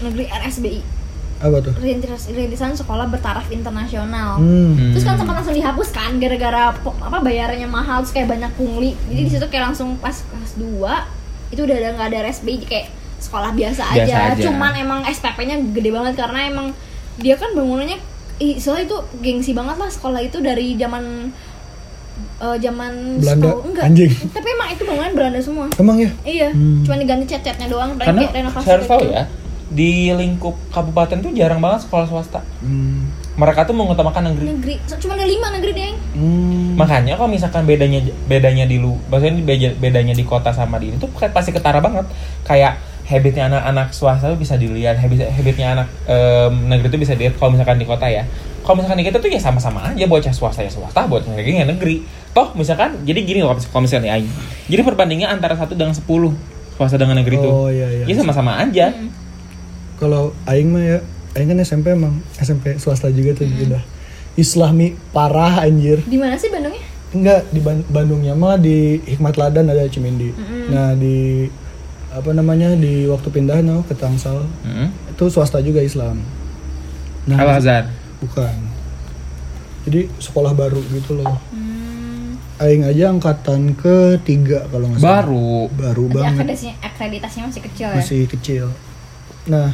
negeri 0.00 0.26
RSBI 0.26 0.80
Apa 1.38 1.58
tuh? 1.60 1.74
rintis- 1.76 2.26
rintisan 2.28 2.72
sekolah 2.72 3.06
bertaraf 3.08 3.46
internasional 3.48 4.38
Hmm. 4.38 4.72
Hmm. 4.72 4.90
terus 4.90 5.02
kan 5.02 5.14
sempat 5.14 5.34
langsung 5.36 5.52
dihapus 5.52 5.88
kan 5.90 6.16
gara-gara 6.16 6.70
apa 6.72 7.18
bayarannya 7.18 7.66
mahal 7.66 8.00
terus 8.00 8.10
kayak 8.12 8.30
banyak 8.30 8.50
pungli 8.52 8.94
jadi 9.04 9.20
di 9.20 9.30
situ 9.32 9.46
kayak 9.46 9.64
langsung 9.68 9.94
pas 9.96 10.14
kelas 10.22 10.52
2 10.54 11.52
itu 11.52 11.60
udah 11.60 11.76
ada 11.76 11.88
nggak 11.92 12.08
ada 12.08 12.18
RSBI 12.24 12.62
kayak 12.62 12.86
sekolah 13.22 13.50
biasa 13.52 13.82
aja. 13.88 14.02
Biasa 14.02 14.18
aja. 14.32 14.42
cuman 14.44 14.72
emang 14.74 15.00
SPP-nya 15.04 15.56
gede 15.70 15.90
banget 15.90 16.14
karena 16.16 16.40
emang 16.44 16.66
dia 17.16 17.34
kan 17.34 17.52
bangunannya 17.52 17.98
soalnya 18.56 18.84
itu 18.84 18.96
gengsi 19.20 19.52
banget 19.52 19.76
lah 19.76 19.86
sekolah 19.86 20.18
itu 20.18 20.38
dari 20.38 20.74
zaman 20.74 21.30
eh, 22.38 22.56
zaman 22.58 22.92
Belanda? 23.16 23.46
setahun- 23.48 23.62
enggak 23.64 23.84
Anjing. 23.84 24.10
tapi 24.28 24.48
emang 24.50 24.68
itu 24.68 24.82
bangunan 24.82 25.12
Belanda 25.12 25.40
semua 25.40 25.66
Emang 25.76 25.96
ya? 25.96 26.10
iya 26.22 26.48
Hmm. 26.50 26.82
cuma 26.82 26.96
diganti 26.96 27.24
cat-catnya 27.28 27.66
doang 27.68 27.94
karena 27.96 28.26
renovasi 28.28 28.62
saya 28.62 28.74
harus 28.76 28.88
tahu 28.88 29.00
gitu. 29.00 29.12
ya 29.12 29.24
di 29.72 29.90
lingkup 30.12 30.52
kabupaten 30.68 31.18
tuh 31.18 31.32
jarang 31.32 31.56
banget 31.56 31.86
sekolah 31.86 32.04
swasta 32.04 32.44
Hmm. 32.58 33.08
mereka 33.32 33.64
tuh 33.64 33.72
mengutamakan 33.72 34.28
negeri 34.28 34.44
negeri 34.52 34.74
cuma 34.92 35.14
ada 35.14 35.24
lima 35.24 35.48
negeri 35.50 35.72
deh 35.72 35.92
Hmm. 36.12 36.74
makanya 36.74 37.14
kalau 37.14 37.30
misalkan 37.30 37.62
bedanya 37.62 38.00
bedanya 38.26 38.66
di 38.66 38.76
lu 38.76 38.98
maksudnya 39.06 39.40
beda- 39.40 39.76
bedanya 39.78 40.12
di 40.12 40.24
kota 40.26 40.50
sama 40.50 40.76
di 40.76 40.90
ini 40.90 40.96
tuh 40.96 41.08
pasti 41.08 41.50
ketara 41.50 41.78
banget 41.78 42.04
kayak 42.42 42.76
habitnya 43.04 43.46
anak-anak 43.46 43.90
swasta 43.90 44.26
tuh 44.26 44.36
bisa 44.36 44.54
dilihat 44.54 44.96
habit 44.96 45.26
habitnya 45.28 45.66
anak 45.74 45.88
em, 46.04 46.52
negeri 46.66 46.88
tuh 46.88 47.00
bisa 47.00 47.12
dilihat 47.12 47.34
kalau 47.34 47.50
misalkan 47.50 47.76
di 47.76 47.84
kota 47.84 48.06
ya 48.06 48.22
kalau 48.60 48.78
misalkan 48.78 48.96
di 48.96 49.04
kita 49.04 49.18
tuh 49.18 49.26
ya 49.26 49.38
sama-sama 49.38 49.82
aja 49.84 50.04
bocah 50.04 50.30
swasta 50.30 50.60
ya 50.60 50.70
swasta 50.70 51.04
buat 51.04 51.26
negeri 51.26 51.50
ya 51.56 51.66
negeri 51.66 51.96
toh 52.30 52.54
misalkan 52.54 53.02
jadi 53.02 53.20
gini 53.20 53.40
loh 53.40 53.52
kalau 53.66 53.82
misalnya 53.82 54.12
aing 54.12 54.30
jadi 54.66 54.82
perbandingan 54.82 55.28
antara 55.30 55.52
satu 55.52 55.72
dengan 55.72 55.92
sepuluh 55.92 56.30
swasta 56.72 56.94
dengan 56.94 57.18
negeri 57.18 57.36
tuh 57.36 57.52
Oh, 57.52 57.68
iya, 57.68 57.90
iya. 57.92 58.04
ya 58.06 58.14
sama-sama 58.16 58.58
aja 58.58 58.90
Hmm. 58.90 59.10
Kalau 59.98 60.34
aing 60.44 60.66
mah 60.66 60.82
ya, 60.82 60.98
aing 61.32 61.46
kan 61.46 61.58
SMP 61.60 61.92
emang 61.92 62.18
SMP 62.34 62.74
swasta 62.76 63.06
juga 63.08 63.34
tuh 63.34 63.46
Hmm. 63.46 63.66
udah 63.68 63.82
Islami 64.32 64.94
parah 65.08 65.60
anjir. 65.60 66.00
di 66.02 66.16
mana 66.16 66.34
sih 66.34 66.48
Bandungnya 66.48 66.82
Enggak 67.12 67.44
di 67.46 67.60
Ban- 67.60 67.86
Bandungnya 67.86 68.32
malah 68.32 68.56
di 68.56 68.96
Hikmat 68.98 69.36
Ladan 69.36 69.68
ada 69.68 69.84
Cimindi. 69.84 70.32
Mm-mm. 70.32 70.72
Nah, 70.72 70.96
di 70.96 71.44
apa 72.12 72.30
namanya 72.36 72.76
di 72.76 73.08
waktu 73.08 73.28
pindah 73.32 73.64
no, 73.64 73.80
ke 73.88 73.96
Tangsel 73.96 74.44
Mm-mm. 74.44 74.88
itu 75.16 75.24
swasta 75.32 75.64
juga 75.64 75.80
Islam. 75.80 76.20
Nah, 77.24 77.38
Al 77.40 77.56
Azhar 77.56 77.84
bukan. 78.20 78.54
Jadi 79.88 80.06
sekolah 80.20 80.52
baru 80.54 80.78
gitu 80.94 81.18
loh. 81.18 81.34
Hmm. 81.50 82.38
aing 82.62 82.86
aja 82.86 83.10
angkatan 83.10 83.74
ketiga 83.74 84.70
kalau 84.70 84.86
nggak 84.92 85.02
salah. 85.02 85.26
Baru. 85.26 85.66
Baru 85.74 86.04
Jadi 86.06 86.14
banget. 86.14 86.30
akreditasinya, 86.38 86.74
akreditasinya 86.84 87.44
masih 87.50 87.62
kecil 87.66 87.86
ya. 87.90 87.96
Masih 87.98 88.22
kecil. 88.30 88.64
Nah, 89.50 89.68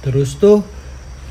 terus 0.00 0.40
tuh 0.40 0.64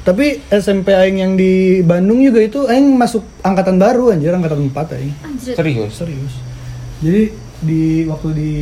tapi 0.06 0.40
SMP 0.54 0.94
aing 0.96 1.18
yang 1.20 1.34
di 1.36 1.82
Bandung 1.82 2.22
juga 2.22 2.40
itu 2.40 2.64
aing 2.64 2.96
masuk 2.96 3.26
angkatan 3.42 3.76
baru 3.76 4.14
anjir, 4.14 4.32
angkatan 4.32 4.70
4 4.70 4.96
aing. 4.96 5.14
Serius. 5.42 5.92
Serius. 5.98 6.34
Jadi 7.02 7.24
di 7.66 8.06
waktu 8.06 8.30
di 8.38 8.54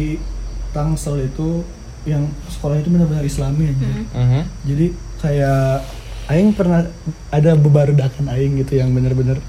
Tangsel 0.76 1.24
itu 1.24 1.64
yang 2.04 2.28
sekolah 2.52 2.78
itu 2.78 2.92
benar-benar 2.92 3.24
Islami 3.24 3.72
aja. 3.72 3.88
Mhm. 4.12 4.42
Jadi 4.68 4.86
kayak 5.18 5.82
aing 6.28 6.52
pernah 6.52 6.84
ada 7.32 7.56
bebarudakan 7.56 8.28
aing 8.30 8.60
gitu 8.60 8.78
yang 8.78 8.92
bener-bener 8.92 9.40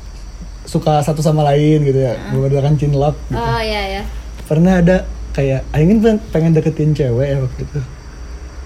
suka 0.64 1.02
satu 1.02 1.20
sama 1.20 1.42
lain 1.42 1.82
gitu 1.82 1.98
ya. 1.98 2.14
Bebarudakan 2.30 2.78
cinlok 2.78 3.18
gitu. 3.28 3.36
Oh 3.36 3.60
iya 3.60 4.00
ya. 4.00 4.02
Pernah 4.46 4.78
ada 4.78 4.96
kayak 5.34 5.66
aing 5.74 5.88
kan 5.90 5.98
pen- 6.00 6.22
pengen 6.32 6.52
deketin 6.54 6.94
cewek 6.94 7.26
ya 7.26 7.38
waktu 7.42 7.60
itu. 7.60 7.80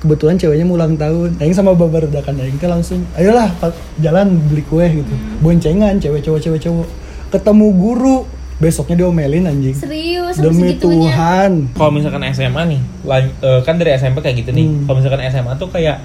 Kebetulan 0.01 0.37
ceweknya 0.37 0.65
mau 0.65 0.77
ulang 0.81 0.97
tahun. 0.97 1.37
Aing 1.43 1.53
sama 1.53 1.75
bebarudakan 1.75 2.39
aing 2.41 2.57
teh 2.57 2.71
langsung 2.71 3.05
ayolah 3.19 3.51
jalan 3.99 4.39
beli 4.49 4.63
kue 4.65 4.87
gitu. 4.87 5.15
Boncengan 5.41 5.99
cewek 5.99 6.23
cowok 6.23 6.41
cewek 6.41 6.61
cowok. 6.63 6.89
Ketemu 7.31 7.67
guru 7.75 8.17
besoknya 8.61 8.97
diomelin 8.99 9.45
anjing. 9.45 9.73
Serius 9.73 10.37
Demi 10.37 10.71
segitunya. 10.71 11.09
Tuhan. 11.09 11.53
Kalau 11.73 11.91
misalkan 11.91 12.23
SMA 12.29 12.63
nih, 12.69 12.81
lan- 13.03 13.35
eh, 13.39 13.61
kan 13.61 13.75
dari 13.75 13.91
SMP 13.93 14.21
kayak 14.21 14.37
gitu 14.39 14.51
nih. 14.53 14.69
Hmm. 14.69 14.85
Kalau 14.85 14.97
misalkan 14.97 15.21
SMA 15.27 15.53
tuh 15.57 15.69
kayak 15.69 15.97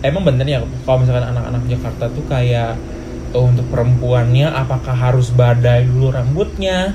emang 0.00 0.22
bener 0.22 0.46
ya 0.46 0.58
kalau 0.82 1.02
misalkan 1.02 1.26
anak-anak 1.26 1.66
Jakarta 1.66 2.06
tuh 2.08 2.24
kayak 2.24 2.78
eh, 3.28 3.42
untuk 3.42 3.66
perempuannya 3.66 4.46
apakah 4.46 4.94
harus 4.94 5.28
badai 5.30 5.84
dulu 5.84 6.08
rambutnya? 6.08 6.94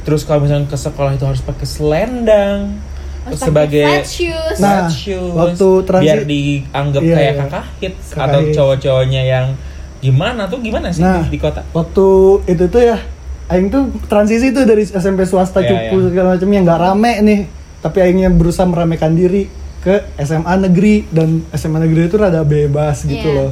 Terus 0.00 0.24
kalau 0.24 0.42
misalkan 0.42 0.66
ke 0.66 0.74
sekolah 0.74 1.12
itu 1.12 1.22
harus 1.22 1.40
pakai 1.40 1.64
selendang 1.64 2.80
Harus 3.20 3.36
sebagai 3.38 3.84
flat 3.84 4.08
shoes. 4.08 4.56
Nah, 4.58 4.88
flat 4.88 4.90
shoes, 4.90 5.30
waktu 5.30 5.68
transi- 5.84 6.02
biar 6.02 6.20
dianggap 6.24 7.02
Iya, 7.04 7.14
kayak 7.14 7.30
iya. 7.30 7.40
kakak 7.44 7.64
hits 7.78 8.06
Kakak 8.10 8.24
atau 8.24 8.40
hits. 8.40 8.54
cowok-cowoknya 8.56 9.22
yang 9.22 9.46
gimana 10.00 10.48
tuh 10.48 10.58
gimana 10.58 10.88
sih 10.88 11.04
Nah. 11.04 11.20
di, 11.22 11.28
di 11.28 11.38
kota? 11.38 11.60
Waktu 11.70 12.06
itu 12.48 12.64
tuh 12.66 12.82
ya 12.82 12.98
Aing 13.50 13.66
tuh 13.66 13.90
transisi 14.06 14.54
tuh 14.54 14.62
dari 14.62 14.86
SMP 14.86 15.26
swasta 15.26 15.58
Iya, 15.58 15.68
cupu 15.68 15.96
iya. 15.98 16.06
segala 16.06 16.26
macam 16.32 16.48
yang 16.48 16.62
nggak 16.62 16.80
rame 16.80 17.12
nih. 17.20 17.40
Tapi 17.80 17.98
Aingnya 17.98 18.30
berusaha 18.30 18.62
meramekan 18.64 19.10
diri 19.10 19.50
ke 19.80 20.06
SMA 20.18 20.54
negeri 20.60 21.08
dan 21.08 21.42
SMA 21.50 21.80
negeri 21.80 22.06
itu 22.06 22.14
rada 22.14 22.40
bebas 22.40 23.02
gitu 23.02 23.26
Iya. 23.26 23.36
loh. 23.36 23.50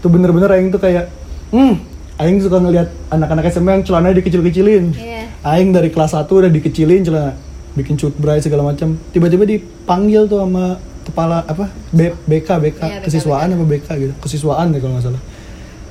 Tuh 0.00 0.08
bener-bener 0.08 0.50
Aing 0.50 0.68
tuh 0.68 0.78
kayak 0.78 1.06
hmm 1.48 1.74
Aing 2.16 2.40
suka 2.40 2.58
ngeliat 2.58 2.88
anak-anak 3.06 3.46
SMA 3.46 3.70
yang 3.72 3.84
celananya 3.84 4.18
dikecil-kecilin. 4.18 4.84
Iya. 4.92 5.30
Aing 5.44 5.70
dari 5.70 5.88
kelas 5.88 6.10
1 6.12 6.26
udah 6.26 6.48
dikecilin 6.48 7.04
celana 7.04 7.36
bikin 7.76 7.94
cut 7.94 8.16
bright 8.16 8.40
segala 8.40 8.64
macam 8.64 8.96
tiba-tiba 9.12 9.44
dipanggil 9.44 10.24
tuh 10.24 10.40
sama 10.40 10.80
kepala 11.04 11.44
apa 11.44 11.68
B- 11.92 12.16
BK 12.24 12.48
BK 12.56 12.80
BK, 12.80 12.80
kesiswaan 13.04 13.52
apa 13.52 13.62
BK 13.62 13.88
gitu. 13.94 14.12
Kesiswaan 14.18 14.72
deh 14.72 14.80
kalau 14.80 14.96
nggak 14.96 15.06
salah. 15.06 15.22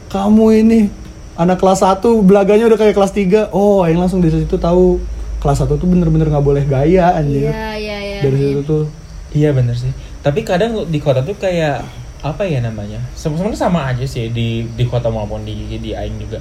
Kamu 0.10 0.46
ini 0.52 0.90
anak 1.36 1.58
kelas 1.58 1.84
1 1.84 2.00
belaganya 2.22 2.66
udah 2.66 2.80
kayak 2.80 2.96
kelas 2.96 3.12
3 3.12 3.52
oh 3.52 3.84
Aing 3.84 3.98
langsung 3.98 4.20
dari 4.20 4.34
situ 4.34 4.56
tahu 4.56 5.00
kelas 5.38 5.62
1 5.62 5.72
tuh 5.72 5.86
bener-bener 5.86 6.28
nggak 6.28 6.42
boleh 6.42 6.64
gaya 6.64 7.12
anjir 7.14 7.52
Iya 7.52 7.76
iya 7.76 7.98
iya. 8.00 8.20
dari 8.22 8.36
iya. 8.36 8.48
situ 8.52 8.62
tuh 8.64 8.84
Iya 9.30 9.52
bener 9.52 9.76
sih. 9.76 9.92
Tapi 10.24 10.48
kadang 10.48 10.88
di 10.88 10.96
kota 10.96 11.20
tuh 11.20 11.36
kayak 11.36 11.84
apa 12.24 12.48
ya 12.48 12.64
namanya? 12.64 13.04
Sebenarnya 13.12 13.60
sama 13.60 13.84
aja 13.86 14.08
sih 14.08 14.32
di 14.32 14.64
di 14.66 14.84
kota 14.88 15.12
maupun 15.12 15.44
di 15.44 15.76
di 15.76 15.92
Aing 15.92 16.16
juga. 16.18 16.40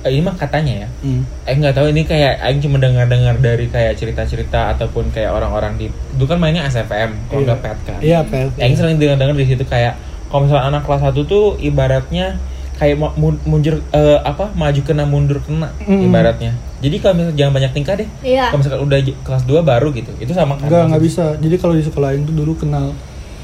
Eh, 0.00 0.10
ini 0.10 0.24
mah 0.24 0.32
katanya 0.32 0.82
ya. 0.82 0.88
hmm. 1.04 1.22
Aing 1.44 1.60
nggak 1.60 1.76
tahu 1.76 1.92
ini 1.92 2.02
kayak 2.02 2.40
Aing 2.40 2.58
cuma 2.58 2.80
dengar-dengar 2.80 3.36
dari 3.36 3.68
kayak 3.68 3.94
cerita-cerita 3.94 4.72
ataupun 4.72 5.12
kayak 5.12 5.28
orang-orang 5.28 5.76
di 5.76 5.86
dulu 6.16 6.24
kan 6.26 6.40
mainnya 6.40 6.64
SFM 6.64 7.12
kalau 7.28 7.38
Iya. 7.38 7.46
nggak 7.46 7.60
pet 7.60 7.78
kan. 7.84 7.98
iya 8.00 8.18
pel 8.24 8.48
Aing 8.56 8.74
sering 8.74 8.96
dengar-dengar 8.96 9.36
di 9.36 9.44
situ 9.44 9.62
kayak 9.62 9.92
kalau 10.26 10.48
misalnya 10.48 10.72
anak 10.72 10.82
kelas 10.82 11.04
1 11.04 11.22
tuh 11.22 11.60
ibaratnya 11.60 12.40
kayak 12.72 12.96
mundur 13.42 13.78
eh, 13.90 14.18
apa 14.20 14.50
maju 14.52 14.80
kena 14.82 15.04
mundur 15.04 15.38
kena 15.38 15.70
Mm. 15.80 16.08
ibaratnya. 16.08 16.52
Jadi 16.78 16.96
kalau 16.98 17.14
misalnya 17.14 17.36
jangan 17.38 17.52
banyak 17.54 17.72
tingkah 17.72 17.94
deh. 17.94 18.08
Iya. 18.20 18.44
Kalau 18.48 18.58
misalkan 18.58 18.80
udah 18.82 18.98
kelas 19.22 19.42
2 19.44 19.62
baru 19.62 19.88
gitu. 19.92 20.10
Itu 20.18 20.32
sama 20.32 20.56
kan? 20.56 20.66
Enggak, 20.66 20.82
nggak 20.90 21.02
bisa. 21.02 21.24
Jadi 21.36 21.54
kalau 21.56 21.74
di 21.74 21.82
sekolah 21.82 22.10
Aing 22.10 22.24
tuh 22.24 22.34
dulu 22.34 22.56
kenal 22.56 22.90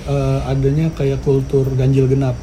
eh, 0.04 0.38
adanya 0.44 0.88
kayak 0.90 1.20
kultur 1.20 1.68
ganjil 1.72 2.06
genap. 2.06 2.34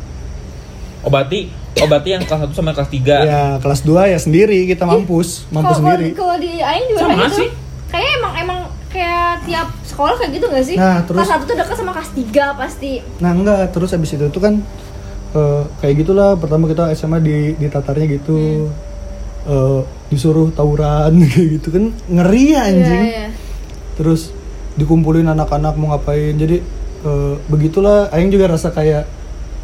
Obati, 1.02 1.50
obati 1.78 2.10
yang 2.12 2.24
kelas 2.24 2.48
1 2.48 2.54
sama 2.54 2.72
kelas 2.72 2.90
3. 2.90 3.14
Ya 3.22 3.44
kelas 3.60 3.82
2 3.82 4.08
ya 4.08 4.18
sendiri 4.18 4.66
kita 4.66 4.84
mampus, 4.84 5.46
mampus 5.50 5.78
Kalau- 5.78 5.94
sendiri. 5.94 6.08
Kalau 6.14 6.36
di 6.36 6.54
Aing 6.58 6.86
juga 6.88 7.00
Sama 7.02 7.14
kayak 7.14 7.26
gitu. 7.28 7.38
sih. 7.38 7.50
Kayaknya 7.86 8.12
emang 8.16 8.34
emang 8.40 8.60
kayak 8.88 9.30
tiap 9.44 9.68
sekolah 9.84 10.16
kayak 10.16 10.32
gitu 10.34 10.46
gak 10.48 10.64
sih? 10.64 10.76
Nah, 10.76 11.04
terus- 11.04 11.20
kelas 11.20 11.30
satu 11.30 11.44
tuh 11.44 11.56
dekat 11.56 11.76
sama 11.76 11.92
kelas 11.92 12.12
3 12.12 12.46
pasti. 12.56 12.92
Nah 13.20 13.32
enggak, 13.32 13.70
terus 13.70 13.90
habis 13.92 14.10
itu 14.10 14.26
tuh 14.26 14.40
kan 14.40 14.54
eh, 15.36 15.64
kayak 15.84 15.96
gitulah. 16.02 16.40
Pertama 16.40 16.66
kita 16.72 16.90
SMA 16.96 17.20
di 17.20 17.54
ditatarnya 17.60 18.06
gitu, 18.08 18.72
Eh, 19.46 19.82
disuruh 20.10 20.50
tawuran 20.50 21.22
kayak 21.30 21.48
gitu 21.62 21.68
kan 21.70 21.94
ngeri 22.10 22.58
ya 22.58 22.62
anjing. 22.66 23.04
Iya, 23.06 23.14
iya. 23.14 23.30
Terus 23.94 24.34
dikumpulin 24.74 25.30
anak-anak 25.30 25.78
mau 25.78 25.94
ngapain. 25.94 26.34
Jadi 26.34 26.58
eh, 27.06 27.34
begitulah. 27.46 28.10
Aing 28.10 28.34
juga 28.34 28.50
rasa 28.50 28.74
kayak 28.74 29.06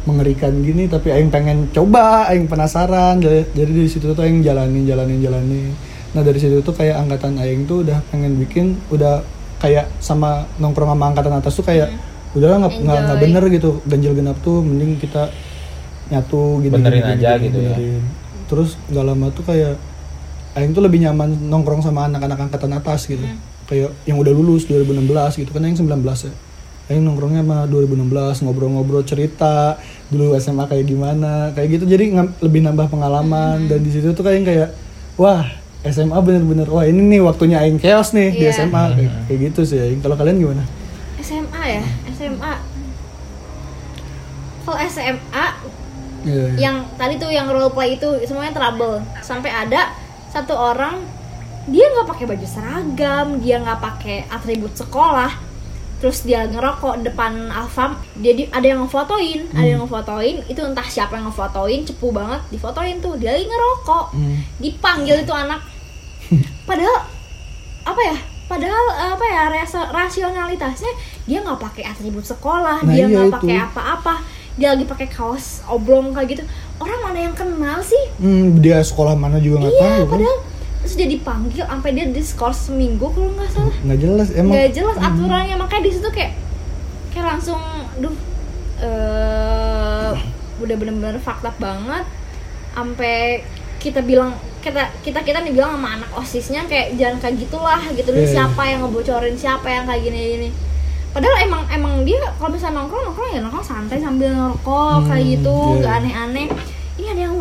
mengerikan 0.06 0.54
gini, 0.62 0.86
tapi 0.86 1.10
Aing 1.10 1.34
pengen 1.34 1.66
coba, 1.74 2.30
Aing 2.30 2.46
penasaran. 2.46 3.18
Jadi, 3.18 3.50
jadi 3.58 3.70
di 3.74 3.90
situ 3.90 4.14
tuh 4.14 4.22
Aing 4.22 4.46
jalanin, 4.46 4.86
jalanin, 4.86 5.18
jalanin. 5.18 5.74
Nah 6.14 6.22
dari 6.22 6.38
situ 6.38 6.62
tuh 6.62 6.74
kayak 6.78 7.02
angkatan 7.02 7.42
Aing 7.42 7.66
tuh 7.66 7.82
udah 7.82 7.98
pengen 8.14 8.38
bikin, 8.38 8.78
udah 8.86 9.26
kayak 9.58 9.90
sama 9.98 10.46
nongkrong 10.62 10.94
sama 10.94 11.04
angkatan 11.10 11.34
atas 11.38 11.54
tuh 11.54 11.66
kayak 11.66 11.90
udahlah 12.34 12.66
nggak 12.66 12.74
nggak 12.82 13.18
bener 13.20 13.44
gitu 13.52 13.70
ganjil 13.84 14.12
genap 14.16 14.34
tuh 14.40 14.64
mending 14.64 14.98
kita 14.98 15.28
nyatu 16.12 16.60
gitu 16.60 16.74
Benerin 16.74 17.02
aja 17.02 17.34
gitu 17.36 17.56
ya. 17.56 17.74
terus 18.44 18.76
nggak 18.86 19.04
lama 19.04 19.26
tuh 19.30 19.42
kayak 19.42 19.80
Aing 20.52 20.70
tuh 20.70 20.84
lebih 20.84 21.00
nyaman 21.00 21.48
nongkrong 21.48 21.80
sama 21.80 22.04
anak-anak 22.04 22.36
angkatan 22.42 22.72
atas 22.72 23.08
gitu 23.08 23.24
Hmm. 23.24 23.40
kayak 23.64 23.88
yang 24.04 24.20
udah 24.20 24.28
lulus 24.30 24.64
2016 24.64 25.08
gitu 25.38 25.48
kan 25.48 25.62
Aing 25.62 25.74
19 25.74 25.88
ya 26.22 26.32
Aing 26.86 27.00
nongkrongnya 27.00 27.40
sama 27.40 27.64
2016 27.64 28.04
ngobrol-ngobrol 28.42 29.00
cerita 29.02 29.80
dulu 30.06 30.36
SMA 30.36 30.66
kayak 30.66 30.84
gimana 30.84 31.32
kayak 31.50 31.80
gitu 31.80 31.84
jadi 31.86 32.04
lebih 32.38 32.60
nambah 32.62 32.84
Hmm. 32.84 32.94
pengalaman 32.94 33.64
dan 33.64 33.80
di 33.80 33.88
situ 33.88 34.12
tuh 34.12 34.20
kayak 34.20 34.44
kayak 34.44 34.68
wah 35.16 35.48
SMA 35.82 36.14
bener-bener 36.20 36.68
wah 36.68 36.84
ini 36.84 37.00
nih 37.08 37.20
waktunya 37.20 37.58
Aing 37.58 37.80
chaos 37.80 38.12
nih 38.12 38.28
di 38.30 38.44
Iya. 38.44 38.52
SMA 38.60 38.82
kayak, 38.92 39.12
kayak 39.26 39.38
gitu 39.48 39.60
sih 39.64 39.80
Aing 39.80 39.98
kalau 39.98 40.14
kalian 40.14 40.36
gimana? 40.36 40.62
SMA 41.18 41.62
ya, 41.64 41.82
SMA. 42.12 42.52
Kalau 44.62 44.78
SMA 44.84 45.44
Iya, 46.22 46.44
iya. 46.48 46.58
yang 46.60 46.76
tadi 46.94 47.14
tuh 47.16 47.28
yang 47.28 47.46
role 47.46 47.68
play 47.68 47.94
itu 47.94 48.06
semuanya 48.22 48.50
trouble. 48.50 48.98
Sampai 49.20 49.50
ada 49.50 49.90
satu 50.28 50.52
orang 50.52 51.02
dia 51.64 51.86
nggak 51.86 52.06
pakai 52.06 52.24
baju 52.26 52.42
seragam 52.44 53.38
dia 53.38 53.58
nggak 53.58 53.78
pakai 53.78 54.26
atribut 54.26 54.72
sekolah. 54.72 55.30
Terus 55.98 56.22
dia 56.22 56.42
ngerokok 56.44 57.02
depan 57.02 57.46
Alfam. 57.48 57.94
Dia 58.16 58.32
di- 58.32 58.50
ada 58.50 58.64
yang 58.64 58.82
ngefotoin 58.82 59.46
ada 59.52 59.68
yang 59.68 59.80
ngefotoin. 59.80 60.42
Itu 60.44 60.60
entah 60.60 60.82
siapa 60.84 61.14
yang 61.14 61.26
ngefotoin 61.26 61.82
cepu 61.84 62.10
banget. 62.10 62.42
Difotoin 62.48 62.98
tuh 62.98 63.14
dia 63.14 63.30
lagi 63.30 63.46
ngerokok. 63.46 64.06
Hmm. 64.12 64.38
dipanggil 64.58 65.22
itu 65.22 65.30
anak. 65.30 65.62
Padahal 66.68 67.06
apa 67.82 68.02
ya? 68.02 68.18
Padahal 68.42 68.84
apa 69.16 69.24
ya 69.24 69.42
rasionalitasnya 69.92 70.92
dia 71.24 71.40
nggak 71.40 71.56
pakai 71.56 71.84
atribut 71.86 72.20
sekolah 72.20 72.82
Nah, 72.82 72.90
dia 72.90 73.06
iya 73.06 73.08
nggak 73.08 73.26
itu. 73.26 73.34
pakai 73.38 73.56
apa-apa 73.62 74.14
dia 74.56 74.76
lagi 74.76 74.84
pakai 74.84 75.08
kaos 75.08 75.64
oblong 75.64 76.12
kayak 76.12 76.28
gitu. 76.36 76.42
Orang 76.76 77.00
mana 77.00 77.18
yang 77.30 77.34
kenal 77.36 77.80
sih? 77.80 78.04
Hmm, 78.20 78.60
dia 78.60 78.82
sekolah 78.84 79.16
mana 79.16 79.40
juga 79.40 79.64
nggak 79.64 79.74
iya 79.76 79.82
tahu 79.82 80.02
kan? 80.04 80.10
padahal 80.18 80.38
terus 80.82 80.94
dia 80.98 81.08
dipanggil 81.08 81.62
sampai 81.62 81.90
dia 81.94 82.06
diskors 82.10 82.58
seminggu 82.68 83.06
kalau 83.14 83.30
nggak 83.32 83.50
salah. 83.54 83.76
Nggak 83.86 83.98
jelas 84.02 84.28
emang 84.34 84.52
nggak 84.52 84.70
jelas 84.74 84.96
aturannya. 84.98 85.56
Makanya 85.56 85.82
di 85.82 85.92
situ 85.94 86.08
kayak 86.12 86.32
kayak 87.14 87.26
langsung 87.38 87.62
duh 88.02 88.16
eh 88.82 90.14
udah 90.60 90.76
bener-bener 90.76 91.16
fakta 91.22 91.54
banget. 91.56 92.04
Sampai 92.76 93.46
kita 93.80 94.04
bilang 94.04 94.36
kita 94.62 94.90
kita 95.02 95.22
kita 95.24 95.38
nih 95.42 95.54
bilang 95.54 95.80
sama 95.80 95.88
anak 96.02 96.10
osisnya 96.18 96.66
kayak 96.68 96.98
jangan 97.00 97.18
kayak 97.24 97.36
gitulah 97.40 97.82
gitu. 97.94 98.10
Iya, 98.10 98.20
iya. 98.20 98.32
siapa 98.36 98.62
yang 98.68 98.80
ngebocorin? 98.84 99.36
Siapa 99.38 99.66
yang 99.70 99.84
kayak 99.88 100.02
gini 100.02 100.20
gini 100.36 100.50
padahal 101.12 101.36
emang 101.40 101.62
emang 101.68 101.94
dia 102.02 102.16
kalau 102.32 102.50
misalnya 102.50 102.80
nongkrong 102.80 103.04
nongkrong 103.06 103.30
ya 103.30 103.40
nongkrong 103.40 103.62
santai 103.62 103.98
sambil 103.98 104.30
ngerokok 104.30 104.96
Hmm, 104.96 105.06
kayak 105.06 105.24
gitu 105.30 105.54
iya. 105.54 105.76
nggak 105.78 105.94
aneh-aneh 105.98 106.46
ini 106.94 107.06
ada 107.06 107.20
yang 107.22 107.34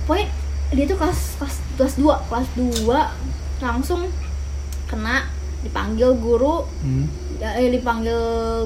pokoknya 0.00 0.26
dia 0.70 0.84
tuh 0.86 0.96
kelas 0.96 1.20
kelas 1.36 1.56
kelas 1.74 1.94
dua 1.96 2.14
kelas 2.24 2.48
2 2.54 2.86
langsung 3.60 4.06
kena 4.86 5.26
dipanggil 5.60 6.14
guru 6.14 6.64
Hmm. 6.80 7.04
eh, 7.36 7.68
dipanggil 7.68 8.16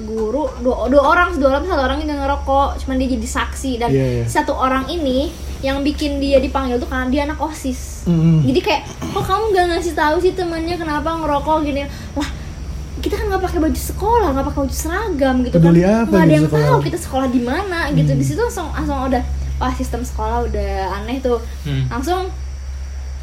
guru 0.03 0.47
dua, 0.61 0.87
dua 0.87 1.03
orang 1.05 1.35
dua 1.35 1.49
orang 1.53 1.65
satu 1.65 1.81
orang 1.81 1.99
yang 2.01 2.19
ngerokok 2.19 2.79
cuman 2.79 2.97
dia 2.97 3.09
jadi 3.11 3.29
saksi 3.31 3.71
dan 3.79 3.89
Iya, 3.89 4.07
iya. 4.15 4.25
satu 4.25 4.53
orang 4.53 4.87
ini 4.89 5.33
yang 5.61 5.81
bikin 5.81 6.21
dia 6.21 6.37
dipanggil 6.37 6.77
tuh 6.77 6.87
karena 6.87 7.09
dia 7.09 7.23
anak 7.25 7.41
osis 7.41 8.05
Mm-mm. 8.05 8.45
jadi 8.45 8.61
kayak 8.61 8.83
kok 9.09 9.25
kamu 9.25 9.45
gak 9.51 9.67
ngasih 9.71 9.95
tahu 9.95 10.17
sih 10.19 10.33
temennya 10.33 10.77
kenapa 10.77 11.09
ngerokok 11.15 11.57
gini 11.63 11.89
lah 12.13 12.29
nggak 13.35 13.43
pakai 13.43 13.61
baju 13.61 13.81
sekolah 13.85 14.29
nggak 14.31 14.47
pakai 14.47 14.61
baju 14.61 14.75
seragam 14.77 15.35
gitu 15.43 15.55
Peduli 15.55 15.83
kan 15.83 15.91
apa 15.97 16.07
nggak 16.09 16.23
ada 16.23 16.33
yang 16.33 16.47
sekolah? 16.47 16.65
tahu 16.65 16.79
kita 16.81 16.99
sekolah 17.01 17.27
di 17.29 17.41
mana 17.43 17.79
gitu 17.91 18.09
Hmm. 18.09 18.21
di 18.21 18.25
situ 18.25 18.41
langsung 18.41 18.69
langsung 18.71 18.97
udah 19.05 19.23
wah 19.55 19.73
sistem 19.73 20.01
sekolah 20.01 20.39
udah 20.45 20.71
aneh 20.95 21.19
tuh 21.19 21.39
Hmm. 21.63 21.85
langsung 21.89 22.31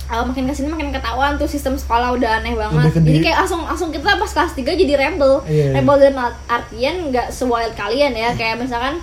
uh, 0.05 0.23
makin 0.23 0.43
ke 0.43 0.53
sini 0.53 0.67
makin 0.67 0.89
ketahuan 0.89 1.35
tuh 1.35 1.45
sistem 1.45 1.73
sekolah 1.73 2.11
udah 2.11 2.29
aneh 2.37 2.51
banget 2.53 2.91
jadi 2.93 3.07
di- 3.13 3.23
kayak 3.23 3.37
langsung 3.39 3.61
langsung 3.63 3.89
kita 3.89 4.11
pas 4.13 4.27
kelas 4.29 4.51
3 4.53 4.75
jadi 4.75 4.93
rebel 4.97 5.39
Iya, 5.41 5.55
iya. 5.65 5.71
rebel 5.73 5.95
art- 6.13 6.39
artian 6.45 6.95
nggak 7.07 7.27
sewild 7.29 7.71
kalian 7.73 8.11
ya 8.13 8.31
kayak 8.33 8.59
misalkan 8.59 8.99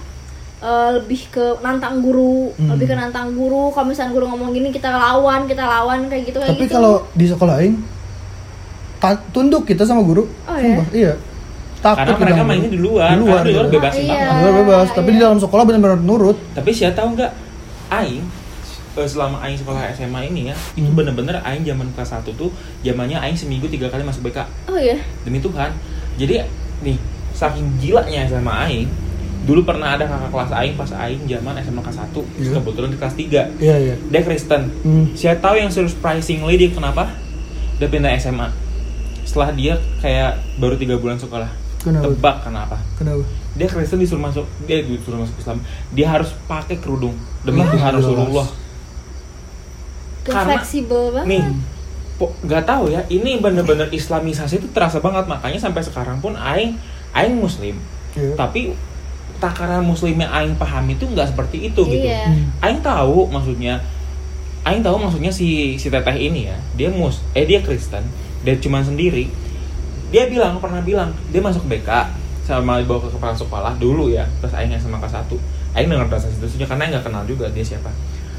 uh, 0.58 0.90
lebih 0.94 1.28
ke 1.28 1.56
nantang 1.58 2.00
guru 2.00 2.52
Hmm. 2.52 2.68
lebih 2.70 2.86
ke 2.86 2.94
nantang 2.94 3.32
guru 3.32 3.72
kalau 3.72 3.88
misalkan 3.88 4.12
guru 4.12 4.26
ngomong 4.26 4.52
gini 4.52 4.68
kita 4.68 4.90
lawan 4.90 5.44
kita 5.44 5.62
lawan 5.62 6.06
kayak 6.06 6.24
gitu 6.26 6.38
kayak 6.38 6.52
Tapi 6.52 6.64
gitu 6.64 6.74
kalau 6.74 7.08
di 7.12 7.24
sekolah 7.24 7.56
ta- 7.56 7.97
tunduk 9.30 9.62
kita 9.64 9.82
sama 9.82 10.02
guru. 10.02 10.26
Oh, 10.44 10.54
ya? 10.54 10.62
Sumpah, 10.76 10.86
iya. 10.92 11.12
Takut 11.78 12.10
Karena 12.10 12.18
mereka 12.18 12.42
mainnya 12.42 12.70
di 12.70 12.80
luar, 12.80 13.14
Di 13.14 13.18
luar, 13.22 13.42
di 13.46 13.54
luar 13.54 13.66
iya. 13.66 13.70
Iya. 13.70 13.78
banget. 13.78 14.34
Di 14.34 14.42
luar 14.42 14.54
bebas, 14.58 14.88
tapi 14.90 15.08
di 15.08 15.16
iya. 15.16 15.24
dalam 15.24 15.38
sekolah 15.38 15.62
benar-benar 15.62 15.98
nurut. 15.98 16.36
Tapi 16.52 16.70
siapa 16.70 16.94
tahu 16.96 17.14
nggak 17.14 17.32
Aing 17.88 18.24
eh, 18.98 19.06
selama 19.06 19.38
Aing 19.40 19.54
sekolah 19.54 19.86
SMA 19.94 20.20
ini 20.26 20.50
ya 20.50 20.54
itu 20.74 20.84
Hmm. 20.84 20.98
bener-bener 20.98 21.38
Aing 21.40 21.62
zaman 21.62 21.86
kelas 21.94 22.18
1 22.18 22.34
tuh 22.34 22.50
zamannya 22.82 23.16
Aing 23.16 23.32
seminggu 23.32 23.64
tiga 23.64 23.86
kali 23.86 24.02
masuk 24.02 24.26
BK 24.26 24.42
oh 24.66 24.74
iya 24.74 24.98
demi 25.22 25.38
Tuhan 25.38 25.70
jadi 26.18 26.44
nih 26.82 26.98
saking 27.30 27.78
gilanya 27.78 28.26
sama 28.26 28.66
Aing 28.66 28.90
dulu 29.46 29.62
pernah 29.62 29.94
ada 29.94 30.04
kakak 30.04 30.28
kelas 30.28 30.50
Aing 30.52 30.74
pas 30.74 30.90
Aing 30.92 31.22
zaman 31.24 31.54
SMA 31.62 31.80
kelas 31.80 31.98
1 32.02 32.42
Iya. 32.42 32.50
kebetulan 32.58 32.90
di 32.90 32.98
kelas 32.98 33.14
3 33.14 33.42
Iya, 33.56 33.76
iya. 33.78 33.94
dia 34.02 34.20
Kristen 34.20 34.62
Hmm. 34.82 35.04
Siapa 35.14 35.40
tahu 35.40 35.54
yang 35.56 35.70
surprisingly 35.70 36.58
dia 36.58 36.68
kenapa? 36.68 37.14
Dia 37.78 37.86
pindah 37.86 38.12
SMA. 38.18 38.50
Setelah 39.38 39.54
dia 39.54 39.74
kayak 40.02 40.30
baru 40.58 40.74
tiga 40.74 40.98
bulan 40.98 41.14
sekolah. 41.14 41.46
Kenapa? 41.78 42.10
Tebak 42.10 42.36
kenapa? 42.42 42.76
Kenapa? 42.98 43.22
Dia 43.54 43.70
Kristen 43.70 44.02
disuruh 44.02 44.18
masuk, 44.18 44.42
dia 44.66 44.82
disuruh 44.82 45.22
masuk 45.22 45.38
Islam. 45.38 45.62
Dia 45.94 46.10
harus 46.10 46.34
pakai 46.50 46.82
kerudung 46.82 47.14
demi 47.46 47.62
Tuhan. 47.62 47.94
Rasulullah. 47.94 48.50
Karena- 50.26 50.58
fleksibel 50.58 51.14
banget 51.14 51.38
Nih, 51.38 51.42
nggak 52.18 52.64
tahu 52.66 52.90
ya. 52.90 53.06
Ini 53.06 53.38
bener-bener 53.38 53.86
Islamisasi 53.94 54.58
itu 54.58 54.66
terasa 54.74 54.98
banget. 54.98 55.30
Makanya 55.30 55.62
sampai 55.62 55.86
sekarang 55.86 56.18
pun 56.18 56.34
Aing, 56.34 56.74
Aing 57.14 57.38
Muslim. 57.38 57.78
Iya. 58.18 58.34
Tapi 58.34 58.74
takaran 59.38 59.86
Muslimnya 59.86 60.26
Aing 60.34 60.58
pahami 60.58 60.98
itu 60.98 61.06
nggak 61.06 61.30
seperti 61.30 61.70
itu 61.70 61.78
gitu. 61.86 62.10
iya 62.10 62.26
Hmm. 62.26 62.50
Aing 62.58 62.82
tahu 62.82 63.30
maksudnya 63.30 63.78
Aing 64.66 64.82
tahu 64.82 64.98
maksudnya 64.98 65.30
si 65.30 65.78
si 65.78 65.86
teteh 65.86 66.18
ini 66.18 66.50
ya 66.50 66.58
dia 66.74 66.90
mus 66.90 67.22
eh 67.38 67.46
dia 67.46 67.62
Kristen 67.62 68.02
dia 68.42 68.54
cuman 68.56 68.82
sendiri. 68.82 69.26
Dia 70.08 70.26
bilang 70.26 70.56
pernah 70.58 70.80
bilang 70.80 71.12
dia 71.28 71.38
masuk 71.38 71.66
BK 71.66 71.90
sama 72.42 72.80
dibawa 72.80 73.04
ke 73.04 73.12
kepala 73.12 73.36
sekolah 73.36 73.72
dulu 73.76 74.08
ya 74.08 74.24
terus 74.40 74.56
Aing 74.56 74.72
sama 74.74 74.96
kelas 74.98 75.14
satu. 75.14 75.36
Aing 75.72 75.86
dengar 75.86 76.08
bahasa 76.08 76.28
situ 76.28 76.48
karena 76.60 76.88
nggak 76.88 77.04
kenal 77.04 77.22
juga 77.24 77.48
dia 77.48 77.62
siapa. 77.62 77.92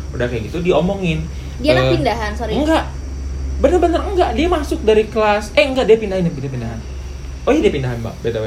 Udah 0.10 0.26
kayak 0.26 0.50
gitu 0.50 0.60
diomongin. 0.60 1.22
Dia 1.62 1.74
anak 1.74 1.84
Eh, 1.86 1.92
pindahan 1.96 2.32
sorry. 2.34 2.58
enggak. 2.58 2.90
Bener-bener 3.60 4.02
enggak. 4.02 4.34
Dia 4.34 4.48
masuk 4.48 4.82
dari 4.82 5.06
kelas 5.06 5.54
eh 5.54 5.64
enggak 5.64 5.86
dia 5.86 5.98
pindahin 5.98 6.26
dia 6.26 6.50
pindahan. 6.50 6.80
Oh 7.44 7.52
iya 7.52 7.62
dia 7.62 7.74
pindahan 7.74 7.98
mbak 7.98 8.14
btw 8.20 8.46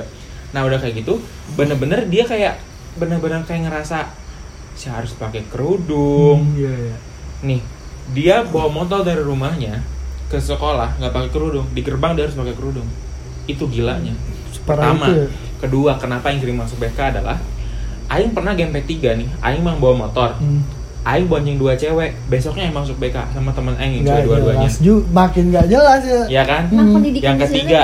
nah 0.53 0.69
udah 0.69 0.77
kayak 0.77 1.01
gitu 1.01 1.17
bener-bener 1.57 2.05
dia 2.07 2.29
kayak 2.29 2.61
bener-bener 2.95 3.41
kayak 3.43 3.73
ngerasa 3.73 4.05
saya 4.75 5.01
harus 5.01 5.17
pakai 5.17 5.49
kerudung. 5.49 6.45
Hmm, 6.45 6.61
Iya, 6.61 6.73
iya. 6.77 6.97
nih 7.41 7.61
dia 8.13 8.37
bawa 8.45 8.69
motor 8.69 9.01
dari 9.01 9.25
rumahnya 9.25 9.81
ke 10.33 10.41
sekolah 10.41 10.97
nggak 10.97 11.13
pakai 11.13 11.29
kerudung 11.29 11.69
di 11.71 11.81
gerbang 11.81 12.17
dia 12.17 12.25
harus 12.25 12.35
pakai 12.35 12.55
kerudung 12.55 12.89
itu 13.45 13.65
gilanya 13.69 14.17
Separah 14.51 14.81
pertama 14.89 15.07
itu 15.07 15.13
ya. 15.15 15.27
kedua 15.61 15.93
kenapa 15.97 16.33
yang 16.33 16.41
sering 16.41 16.57
masuk 16.57 16.81
BK 16.81 16.99
adalah 17.13 17.37
Aing 18.09 18.31
pernah 18.31 18.53
game 18.53 18.73
P3 18.73 18.93
nih 19.15 19.29
Aing 19.41 19.61
mang 19.61 19.77
bawa 19.77 19.95
motor 20.03 20.33
Hmm. 20.37 20.65
Aing 21.03 21.27
bonceng 21.27 21.59
dua 21.59 21.75
cewek 21.75 22.15
besoknya 22.27 22.65
yang 22.65 22.77
masuk 22.77 22.95
BK 22.97 23.19
sama 23.31 23.51
temen 23.51 23.75
Aing 23.75 24.01
yang 24.01 24.23
dua-duanya 24.23 24.71
ju- 24.73 25.03
makin 25.11 25.51
nggak 25.51 25.67
jelas 25.67 26.01
ya. 26.01 26.23
ya 26.31 26.43
kan 26.45 26.63
nah 26.69 26.85
Hmm. 26.85 27.03
yang 27.11 27.37
ketiga 27.37 27.79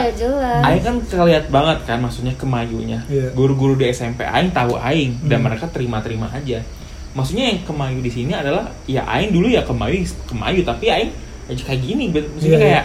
Aing 0.63 0.81
kan 0.81 0.97
keliat 1.03 1.45
banget 1.49 1.79
kan 1.83 1.99
maksudnya 1.99 2.33
kemayunya 2.33 3.03
Iya. 3.07 3.29
guru-guru 3.33 3.75
di 3.75 3.89
SMP 3.89 4.23
Aing 4.23 4.49
tahu 4.51 4.75
Aing 4.75 5.19
dan 5.25 5.39
Hmm. 5.39 5.51
mereka 5.51 5.67
terima-terima 5.67 6.31
aja 6.31 6.63
maksudnya 7.11 7.51
yang 7.51 7.61
kemayu 7.63 7.99
di 7.99 8.09
sini 8.09 8.33
adalah 8.33 8.71
ya 8.85 9.03
Aing 9.05 9.33
dulu 9.33 9.49
ya 9.49 9.61
kemayu 9.61 9.99
kemayu 10.25 10.63
tapi 10.63 10.87
Aing 10.89 11.11
aja 11.49 11.63
kayak 11.65 11.81
gini 11.81 12.05
maksudnya 12.09 12.37
Iya, 12.39 12.55
iya. 12.55 12.61
kayak 12.61 12.85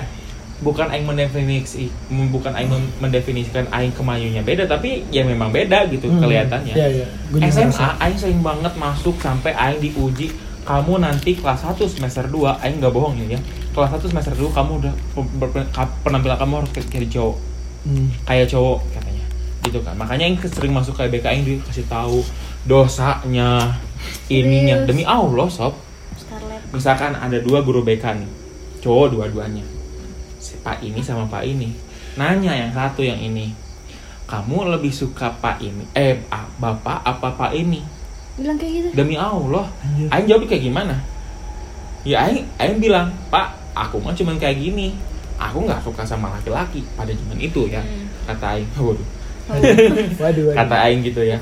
bukan 0.60 0.88
Aing 0.88 1.04
mendefinisi 1.04 1.92
bukan 2.32 2.56
Aing 2.56 2.72
mendefinisikan 2.98 3.68
Aing 3.68 3.92
kemayunya 3.92 4.40
beda 4.40 4.64
tapi 4.64 5.04
ya 5.12 5.22
memang 5.22 5.52
beda 5.52 5.92
gitu 5.92 6.08
Hmm. 6.08 6.24
kelihatannya. 6.24 6.72
Iya, 6.72 6.88
iya. 6.90 7.06
Gua 7.28 7.40
juga 7.42 7.68
SMA. 7.68 7.90
Aing 8.00 8.16
sering 8.18 8.40
banget 8.40 8.74
masuk 8.74 9.20
sampai 9.20 9.52
Aing 9.52 9.84
diuji 9.84 10.32
kamu 10.64 11.04
nanti 11.04 11.36
kelas 11.36 11.60
1 11.62 11.84
semester 11.84 12.24
2 12.24 12.56
Aing 12.58 12.80
nggak 12.80 12.90
bohong 12.90 13.20
ya, 13.20 13.36
ya. 13.36 13.40
Kelas 13.70 13.92
1 13.92 14.08
semester 14.08 14.32
2 14.32 14.48
kamu 14.50 14.72
udah 14.80 14.94
pe- 15.12 15.28
pe- 15.44 15.68
pe- 15.68 15.96
penampilan 16.00 16.40
kamu 16.40 16.54
harus 16.64 16.72
kayak 16.72 16.88
kayak 16.90 17.10
cowok. 17.12 17.36
Hmm. 17.84 18.08
kayak 18.24 18.48
cowok 18.48 18.80
katanya. 18.96 19.26
Gitu 19.62 19.80
kan. 19.84 19.96
Makanya 20.00 20.24
Aing 20.24 20.40
sering 20.40 20.72
masuk 20.72 20.96
kayak 20.96 21.12
BK 21.12 21.26
Aing 21.28 21.44
dikasih 21.44 21.84
tahu 21.86 22.24
dosanya 22.64 23.76
ininya. 24.28 24.88
Demi 24.88 25.04
Allah 25.04 25.52
sob. 25.52 25.76
Misalkan 26.72 27.14
ada 27.14 27.38
dua 27.38 27.60
guru 27.60 27.84
BK 27.84 28.16
nih 28.16 28.30
cowok 28.84 29.08
dua-duanya. 29.10 29.64
Si 30.38 30.60
Pak 30.60 30.84
ini 30.84 31.00
sama 31.00 31.24
Pak 31.26 31.48
ini. 31.48 31.72
Nanya 32.14 32.52
yang 32.54 32.70
satu 32.70 33.00
yang 33.00 33.18
ini. 33.18 33.56
Kamu 34.24 34.68
lebih 34.70 34.90
suka 34.90 35.32
Pak 35.34 35.60
ini 35.60 35.84
eh 35.94 36.20
ah, 36.28 36.44
Bapak 36.58 37.00
apa 37.02 37.32
Pak 37.32 37.52
ini? 37.54 37.80
Bilang 38.36 38.58
kayak 38.58 38.72
gitu. 38.74 38.88
Demi 38.94 39.16
Allah. 39.16 39.68
Aing 40.10 40.28
jawab 40.28 40.44
kayak 40.46 40.64
gimana? 40.64 40.96
Ya 42.04 42.28
Aing 42.28 42.44
Aing 42.58 42.78
bilang 42.78 43.08
Pak 43.30 43.56
aku 43.72 43.98
mah 43.98 44.12
cuman 44.12 44.36
kayak 44.36 44.60
gini. 44.60 44.92
Aku 45.36 45.64
nggak 45.64 45.80
suka 45.80 46.04
sama 46.04 46.30
laki-laki. 46.30 46.84
Pada 46.94 47.10
zaman 47.10 47.38
itu 47.38 47.68
ya 47.68 47.80
Hmm. 47.80 48.08
kata 48.26 48.58
Aing. 48.58 48.68
Waduh. 48.78 49.08
Oh, 49.44 49.60
Waduh, 49.60 50.16
waduh. 50.18 50.56
kata 50.56 50.76
Aing 50.88 51.04
gitu 51.04 51.20
ya. 51.20 51.36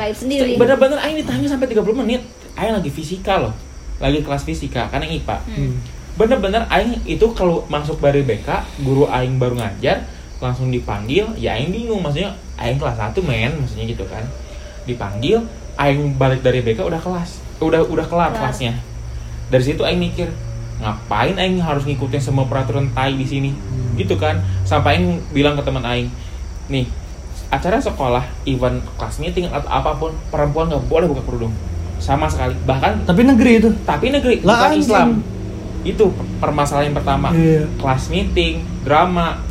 Bener-bener 0.58 0.97
Aing 0.99 1.17
ditanya 1.17 1.47
sampai 1.47 1.69
30 1.69 1.93
menit. 1.95 2.21
Aing 2.54 2.73
lagi 2.73 2.89
fisika 2.89 3.38
loh. 3.38 3.54
Lagi 4.01 4.21
kelas 4.21 4.41
fisika 4.41 4.89
karena 4.89 5.06
IPA 5.06 5.38
Hmm. 5.47 5.77
Bener-bener 6.15 6.67
Aing 6.67 7.00
itu 7.08 7.24
kalau 7.32 7.63
masuk 7.67 8.00
dari 8.00 8.21
BK 8.21 8.47
guru 8.84 9.08
Aing 9.08 9.39
baru 9.39 9.56
ngajar 9.58 10.04
langsung 10.41 10.67
dipanggil 10.69 11.32
ya 11.38 11.56
Aing 11.56 11.71
bingung. 11.71 12.02
Maksudnya 12.04 12.36
Aing 12.60 12.78
kelas 12.78 12.97
1 13.00 13.15
men 13.24 13.52
maksudnya 13.62 13.86
gitu 13.88 14.04
kan. 14.08 14.24
Dipanggil 14.84 15.39
Aing 15.80 16.17
balik 16.19 16.43
dari 16.43 16.60
BK 16.60 16.84
udah 16.84 17.00
kelas 17.00 17.39
udah 17.62 17.86
udah 17.86 18.06
kelar 18.10 18.34
Kelas. 18.34 18.58
kelasnya. 18.58 18.74
Dari 19.54 19.63
situ 19.63 19.82
Aing 19.86 20.02
mikir 20.02 20.28
ngapain 20.82 21.38
Aing 21.38 21.62
harus 21.62 21.86
ngikutin 21.86 22.21
semua 22.21 22.50
peraturan 22.50 22.89
tai 22.91 23.13
di 23.13 23.26
sini? 23.26 23.52
Gitu 23.95 24.17
kan. 24.17 24.41
Sampai 24.65 24.97
Aing 24.97 25.21
bilang 25.32 25.54
ke 25.56 25.63
teman 25.63 25.86
Aing 25.86 26.10
nih 26.67 26.88
acara 27.52 27.78
sekolah 27.78 28.24
event 28.47 28.80
kelas 28.95 29.19
meeting 29.19 29.43
atau 29.52 29.67
apa 29.67 29.91
pun 30.00 30.15
perempuan 30.32 30.71
nggak 30.71 30.88
boleh 30.88 31.08
buka 31.08 31.21
kerudung. 31.24 31.54
Sama 32.02 32.26
sekali. 32.26 32.58
Bahkan 32.65 33.06
Tapi 33.06 33.21
negeri 33.21 33.52
itu. 33.62 33.69
tapi 33.86 34.10
negeri 34.10 34.41
Lah, 34.41 34.74
bukan. 34.74 34.80
Islam 34.82 35.10
itu 35.81 36.09
permasalahan 36.37 36.91
yang 36.91 36.97
pertama. 36.97 37.29
Iya. 37.31 37.65
kelas 37.77 38.07
meeting 38.07 38.61
drama 38.81 39.41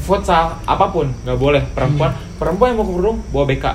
futsal 0.00 0.58
apa 0.64 0.86
pun 0.88 1.12
nggak 1.22 1.38
boleh. 1.38 1.62
Perempuan 1.70 2.10
Hmm. 2.10 2.20
perempuan 2.36 2.72
yang 2.72 2.78
mau 2.80 2.86
ke 2.86 2.92
kerudung 2.92 3.18
bawa 3.30 3.44
BK 3.46 3.66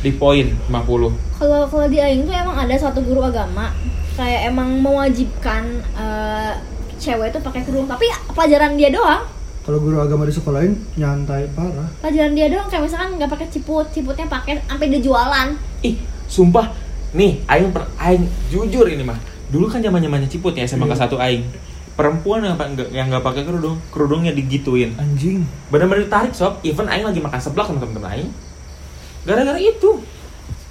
di 0.00 0.10
poin 0.12 0.46
50 0.68 1.12
kalau 1.36 1.68
kalau 1.68 1.86
di 1.88 2.00
Aing 2.00 2.24
tuh 2.24 2.32
emang 2.32 2.56
ada 2.56 2.72
satu 2.72 3.00
guru 3.00 3.20
agama 3.20 3.68
kayak 4.12 4.48
emang 4.48 4.76
mewajibkan 4.76 5.64
eh, 5.92 6.52
cewek 6.96 7.32
itu 7.32 7.40
pakai 7.40 7.64
kerudung. 7.64 7.88
Tapi 7.88 8.04
pelajaran 8.30 8.76
dia 8.76 8.92
doang. 8.92 9.24
Kalau 9.60 9.76
guru 9.76 10.00
agama 10.00 10.24
di 10.24 10.32
sekolah 10.32 10.60
lain 10.60 10.72
nyantai 10.94 11.48
parah. 11.50 11.88
pelajaran 12.00 12.32
dia 12.32 12.48
doang 12.48 12.68
kayak 12.68 12.84
misalkan 12.84 13.16
nggak 13.16 13.30
pakai 13.30 13.48
ciput 13.48 13.86
ciputnya 13.88 14.28
pakai 14.28 14.60
sampai 14.62 14.86
dia 14.88 15.00
jualan. 15.00 15.48
Ih 15.80 15.96
sumpah. 16.26 16.72
Nih 17.10 17.40
aing 17.44 17.72
per, 17.72 17.88
aing 17.96 18.24
jujur 18.48 18.84
ini 18.86 19.02
mah 19.02 19.16
dulu 19.50 19.66
kan 19.66 19.82
zaman 19.82 19.98
zamannya 20.00 20.30
ciput 20.30 20.54
ya 20.54 20.64
SMA 20.64 20.86
Iya. 20.86 20.94
kelas 20.94 21.00
satu 21.06 21.16
aing. 21.18 21.44
Perempuan 21.98 22.40
yang 22.40 22.56
nggak 22.56 22.88
yang 22.94 23.06
nggak 23.12 23.20
pakai 23.20 23.42
kerudung 23.44 23.76
kerudungnya 23.92 24.32
digituin. 24.32 24.96
Anjing. 24.96 25.44
benar-benar 25.68 26.06
ditarik 26.06 26.32
sob. 26.32 26.62
Even 26.64 26.86
aing 26.88 27.04
lagi 27.04 27.20
makan 27.20 27.40
seblak 27.42 27.66
sama 27.68 27.82
temen-temen 27.82 28.08
aing. 28.08 28.30
Gara-gara 29.26 29.58
itu. 29.60 30.00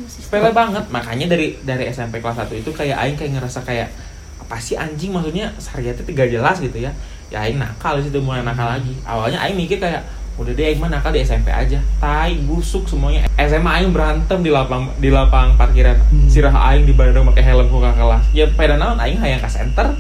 Sepele 0.08 0.50
banget. 0.56 0.88
Makanya 0.90 1.28
dari 1.30 1.60
dari 1.62 1.86
SMP 1.92 2.24
kelas 2.24 2.40
1 2.50 2.56
itu 2.56 2.72
kayak 2.72 2.98
aing 2.98 3.16
kayak 3.20 3.38
ngerasa 3.38 3.62
kayak 3.68 3.92
apa 4.40 4.58
sih 4.58 4.80
anjing? 4.80 5.12
Maksudnya 5.14 5.54
syariatnya 5.60 6.08
tidak 6.08 6.28
jelas 6.32 6.58
gitu 6.58 6.82
ya. 6.82 6.92
Ya 7.30 7.46
aing 7.46 7.62
nakal 7.62 8.02
situ 8.02 8.18
mulai 8.24 8.42
nakal 8.42 8.66
lagi. 8.66 8.96
Awalnya 9.06 9.38
aing 9.44 9.60
mikir 9.60 9.78
kayak 9.78 10.02
udah 10.40 10.56
deh 10.56 10.66
Aing 10.66 10.80
mah 10.80 10.88
nakal 10.88 11.12
di 11.12 11.20
SMP 11.20 11.52
aja. 11.52 11.84
Tai 12.00 12.32
busuk 12.48 12.88
semuanya. 12.88 13.28
SMA 13.36 13.68
Aing 13.70 13.92
berantem 13.92 14.40
di 14.40 14.48
lapang 14.48 14.88
di 14.96 15.12
lapang 15.12 15.60
parkiran. 15.60 16.00
Hmm. 16.00 16.32
sirah 16.32 16.56
Aing 16.56 16.88
di 16.88 16.96
badan 16.96 17.28
pakai 17.28 17.44
helm 17.44 17.68
ku 17.68 17.78
kakak 17.78 18.00
kelas. 18.00 18.24
Ya 18.32 18.48
pada 18.48 18.80
naon 18.80 18.96
Aing 18.98 19.20
hayang 19.20 19.38
ke 19.38 19.50
center. 19.52 19.92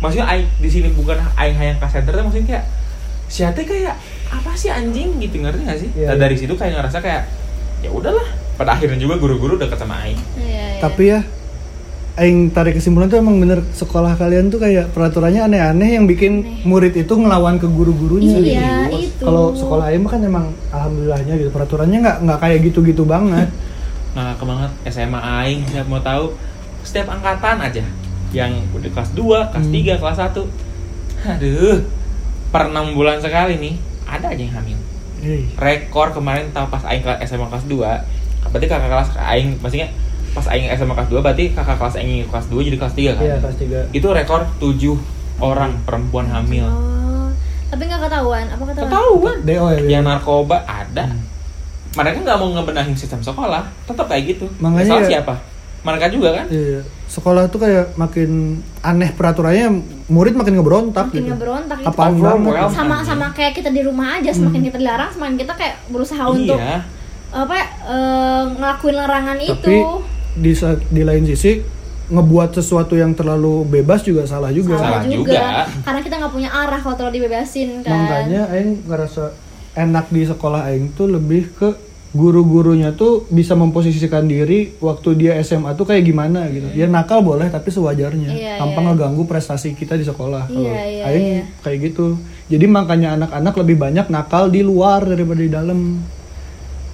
Maksudnya 0.00 0.26
Aing 0.26 0.48
di 0.56 0.68
sini 0.68 0.88
bukan 0.90 1.20
Aing 1.36 1.54
hayang 1.54 1.76
ke 1.76 1.86
center 1.86 2.10
tapi 2.10 2.24
maksudnya 2.24 2.48
kayak 2.48 2.64
siapa 3.24 3.60
kayak 3.60 3.96
apa 4.28 4.50
sih 4.54 4.68
anjing 4.68 5.16
gitu 5.18 5.38
ngerti 5.38 5.60
gak 5.62 5.78
sih? 5.78 5.88
Iya, 5.92 6.12
Nah, 6.12 6.16
iya. 6.16 6.22
dari 6.22 6.36
situ 6.36 6.52
kayak 6.56 6.80
ngerasa 6.80 6.98
kayak 6.98 7.22
ya 7.80 7.90
udahlah. 7.92 8.24
Pada 8.54 8.78
akhirnya 8.78 8.96
juga 8.96 9.18
guru-guru 9.18 9.60
deket 9.60 9.76
sama 9.76 10.00
Aing. 10.00 10.16
Iya, 10.40 10.78
iya. 10.78 10.80
Tapi 10.80 11.02
ya 11.12 11.20
Aing 12.14 12.54
tarik 12.54 12.78
kesimpulan 12.78 13.10
tuh 13.10 13.18
emang 13.18 13.42
bener 13.42 13.58
sekolah 13.68 14.14
kalian 14.14 14.46
tuh 14.46 14.62
kayak 14.62 14.94
peraturannya 14.94 15.42
aneh-aneh 15.42 15.98
yang 15.98 16.06
bikin 16.06 16.32
Aneh. 16.40 16.62
murid 16.62 16.94
itu 16.94 17.10
ngelawan 17.10 17.58
ke 17.58 17.66
guru-gurunya 17.66 18.38
Iya, 18.38 18.86
gitu. 18.86 18.98
itu. 19.10 19.22
Kalau 19.26 19.50
sekolah 19.50 19.90
Aing 19.90 19.98
mah 19.98 20.12
kan 20.14 20.22
emang 20.22 20.44
alhamdulillahnya 20.70 21.34
gitu 21.36 21.50
peraturannya 21.50 21.98
nggak 22.00 22.16
nggak 22.22 22.38
kayak 22.38 22.58
gitu-gitu 22.64 23.02
banget. 23.04 23.50
Nah, 24.14 24.30
banget 24.38 24.70
SMA 24.86 25.18
aing 25.18 25.66
siapa 25.66 25.90
mau 25.90 25.98
tahu 25.98 26.38
setiap 26.86 27.10
angkatan 27.10 27.58
aja 27.58 27.82
yang 28.30 28.62
udah 28.70 28.86
kelas 28.86 29.10
2, 29.10 29.50
kelas 29.50 29.66
Hmm. 29.66 29.74
3, 29.74 29.98
kelas 29.98 30.18
1. 30.22 30.46
Aduh. 31.26 31.82
Per 32.46 32.62
6 32.70 32.94
bulan 32.94 33.18
sekali 33.18 33.58
nih 33.58 33.74
ada 34.06 34.30
aja 34.30 34.38
yang 34.38 34.54
hamil. 34.54 34.78
Hei. 35.18 35.50
Rekor 35.58 36.14
kemarin 36.14 36.46
tahu 36.54 36.70
pas 36.70 36.86
aing 36.86 37.02
kelas 37.02 37.26
SMA 37.26 37.50
kelas 37.50 37.66
2, 37.66 38.06
berarti 38.46 38.66
kakak 38.68 38.86
kelas 38.86 39.10
aing 39.18 39.58
maksudnya 39.58 39.90
pas 40.34 40.46
aing 40.48 40.66
SMA 40.68 40.92
kelas 40.92 41.08
2 41.08 41.20
berarti 41.20 41.44
kakak 41.48 41.76
kelas 41.76 41.94
aing 41.96 42.26
kelas 42.26 42.46
2 42.46 42.58
jadi 42.60 42.76
kelas 42.76 42.94
3 42.94 43.14
kan. 43.14 43.22
Iya 43.22 43.36
kelas 43.38 43.56
3 43.56 43.78
Itu 43.92 44.08
rekor 44.10 44.40
7 44.58 44.98
orang 45.38 45.78
perempuan 45.80 46.26
hamil. 46.26 46.66
Oh, 46.66 47.30
tapi 47.68 47.82
nggak 47.84 48.02
ketahuan. 48.02 48.46
Apa 48.48 48.62
ketahuan? 48.64 48.86
Ketahuan. 48.88 49.36
DO 49.40 49.66
ya. 49.68 49.80
Yang 49.90 50.04
narkoba 50.04 50.56
ada. 50.60 51.04
Mereka 51.92 52.16
nggak 52.20 52.36
mau 52.36 52.50
ngebenahin 52.50 52.92
sistem 52.92 53.18
sekolah, 53.20 53.62
tetap 53.84 54.06
kayak 54.06 54.24
gitu. 54.28 54.46
Makanya 54.58 54.90
Salah 54.90 55.00
ya- 55.00 55.10
siapa? 55.14 55.34
Mereka 55.84 56.06
juga 56.08 56.28
kan? 56.34 56.46
Iya. 56.48 56.80
Sekolah 57.06 57.46
tuh 57.46 57.60
kayak 57.60 57.94
makin 57.94 58.30
aneh 58.80 59.12
peraturannya, 59.12 59.68
murid 60.08 60.32
makin 60.32 60.56
ngeberontak 60.56 61.06
Makin 61.06 61.18
gitu. 61.20 61.30
ngeberontak 61.30 61.76
itu. 61.76 61.86
Apaan 61.86 62.16
Overwhelmed. 62.16 62.46
banget. 62.48 62.72
sama 62.72 62.96
sama 63.00 63.26
kayak 63.30 63.52
kita 63.54 63.68
di 63.68 63.82
rumah 63.82 64.16
aja 64.16 64.32
semakin 64.32 64.64
kita 64.64 64.80
dilarang 64.80 65.12
semakin 65.12 65.36
kita 65.36 65.52
kayak 65.52 65.76
berusaha 65.86 66.24
untuk 66.26 66.56
Iya. 66.56 66.82
apa 67.30 67.52
ya, 67.52 67.66
eh, 67.84 68.42
ngelakuin 68.54 68.96
larangan 68.96 69.36
Tapi 69.36 69.50
itu 69.52 69.76
di 70.34 70.52
di 70.90 71.02
lain 71.02 71.24
sisi 71.24 71.62
ngebuat 72.04 72.52
sesuatu 72.52 72.92
yang 72.94 73.16
terlalu 73.16 73.64
bebas 73.64 74.04
juga 74.04 74.28
salah 74.28 74.52
juga. 74.52 74.76
Salah 74.76 75.00
Salah 75.00 75.08
juga. 75.08 75.32
juga. 75.32 75.46
karena 75.82 76.00
kita 76.04 76.14
nggak 76.20 76.32
punya 76.32 76.50
arah 76.52 76.78
kalau 76.78 76.96
terlalu 76.98 77.14
dibebasin 77.18 77.80
kan 77.80 77.96
Makanya 77.96 78.42
aing 78.52 78.84
ngerasa 78.84 79.32
enak 79.74 80.06
di 80.08 80.22
sekolah 80.22 80.68
aing 80.68 80.92
tuh 80.92 81.08
lebih 81.08 81.48
ke 81.56 81.68
guru-gurunya 82.14 82.94
tuh 82.94 83.26
bisa 83.26 83.58
memposisikan 83.58 84.22
diri 84.22 84.70
waktu 84.78 85.18
dia 85.18 85.32
SMA 85.42 85.74
tuh 85.74 85.82
kayak 85.82 86.06
gimana 86.06 86.46
gitu. 86.46 86.70
Ya 86.70 86.86
nakal 86.86 87.26
boleh 87.26 87.50
tapi 87.50 87.74
sewajarnya. 87.74 88.30
Iya, 88.30 88.54
tanpa 88.62 88.78
iya. 88.78 88.86
ngeganggu 88.86 89.22
prestasi 89.26 89.74
kita 89.74 89.98
di 89.98 90.06
sekolah. 90.06 90.46
Kalau 90.46 90.70
Iya, 90.70 90.82
iya, 90.86 91.02
aing 91.10 91.26
iya. 91.26 91.44
kayak 91.66 91.90
gitu. 91.90 92.14
Jadi 92.46 92.70
makanya 92.70 93.18
anak-anak 93.18 93.54
lebih 93.58 93.76
banyak 93.80 94.06
nakal 94.14 94.46
di 94.46 94.62
luar 94.62 95.02
daripada 95.02 95.40
di 95.42 95.50
dalam. 95.50 95.98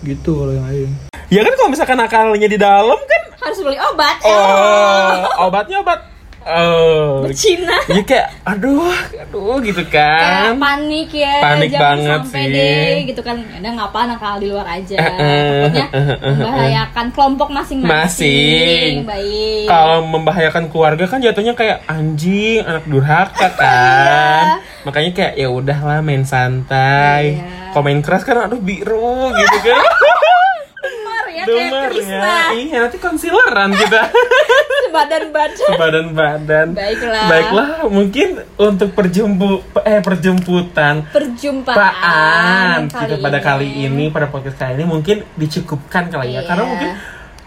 Gitu 0.00 0.30
kalau 0.32 0.56
yang 0.56 0.64
aing. 0.72 0.92
Ya 1.28 1.44
kan 1.44 1.52
kalau 1.52 1.68
misalkan 1.68 1.98
nakalnya 2.00 2.48
di 2.48 2.56
dalam 2.56 2.96
kan 2.96 3.22
harus 3.40 3.58
beli 3.58 3.78
obat 3.78 4.16
oh 4.20 5.08
obatnya 5.42 5.78
obat 5.78 6.00
oh 6.40 7.28
Cina 7.30 7.76
Jadi 7.84 8.00
kayak 8.02 8.32
aduh 8.42 8.88
aduh 9.14 9.60
gitu 9.60 9.84
kayak 9.84 10.50
kan. 10.50 10.56
panik 10.56 11.10
ya 11.10 11.36
Panik 11.38 11.68
jangan 11.68 11.84
banget 11.92 12.08
sampai 12.16 12.42
sih. 12.42 12.48
deh 12.50 12.92
gitu 13.06 13.20
kan 13.20 13.36
ada 13.50 13.68
ngapa 13.70 14.00
nakal 14.06 14.34
di 14.36 14.48
luar 14.48 14.64
aja 14.66 14.96
Eh, 14.96 15.04
eh, 15.04 15.60
takutnya 15.62 15.84
eh, 15.86 16.00
eh, 16.00 16.10
eh, 16.10 16.34
membahayakan 16.34 17.06
kelompok 17.10 17.48
masing-masing 17.50 17.92
Masing. 17.92 18.94
baik 19.04 19.64
Kalau 19.66 19.98
membahayakan 20.02 20.64
keluarga 20.66 21.04
kan 21.06 21.20
jatuhnya 21.20 21.52
kayak 21.52 21.84
anjing, 21.86 22.60
anak 22.62 22.84
durhaka 22.84 23.48
kan. 23.60 24.44
Makanya 24.82 25.10
kayak 25.12 25.32
ya 25.36 25.48
udahlah 25.48 26.00
main 26.00 26.24
santai. 26.24 27.36
Iya. 27.36 27.70
Kalau 27.70 27.84
main 27.84 28.00
keras 28.00 28.24
kan 28.24 28.40
aduh 28.40 28.58
biru 28.58 29.28
gitu 29.30 29.58
kan. 29.62 29.76
Dumar 31.50 31.60
ya 31.60 31.66
kayak 31.66 31.70
Dumar 31.70 31.90
Krisna 31.90 32.18
ya. 32.22 32.42
Iya, 32.54 32.76
nanti 32.80 32.98
concealeran 32.98 33.70
kita. 33.74 34.02
badan-badan 34.90 35.70
Badan-badan. 35.78 36.66
Baiklah. 36.74 37.26
Baiklah, 37.30 37.68
mungkin 37.86 38.28
untuk 38.58 38.90
perjumpu 38.90 39.62
eh 39.80 40.02
perjemputan 40.02 41.06
perjumpaan 41.08 42.90
gitu 42.90 43.14
pada 43.18 43.38
kali 43.38 43.86
ini 43.86 44.10
pada 44.10 44.26
podcast 44.26 44.58
kali 44.58 44.76
ini 44.76 44.84
mungkin 44.84 45.22
dicukupkan 45.34 46.10
kali 46.10 46.34
ya 46.34 46.42
Iya. 46.42 46.48
karena 46.48 46.64
mungkin 46.66 46.90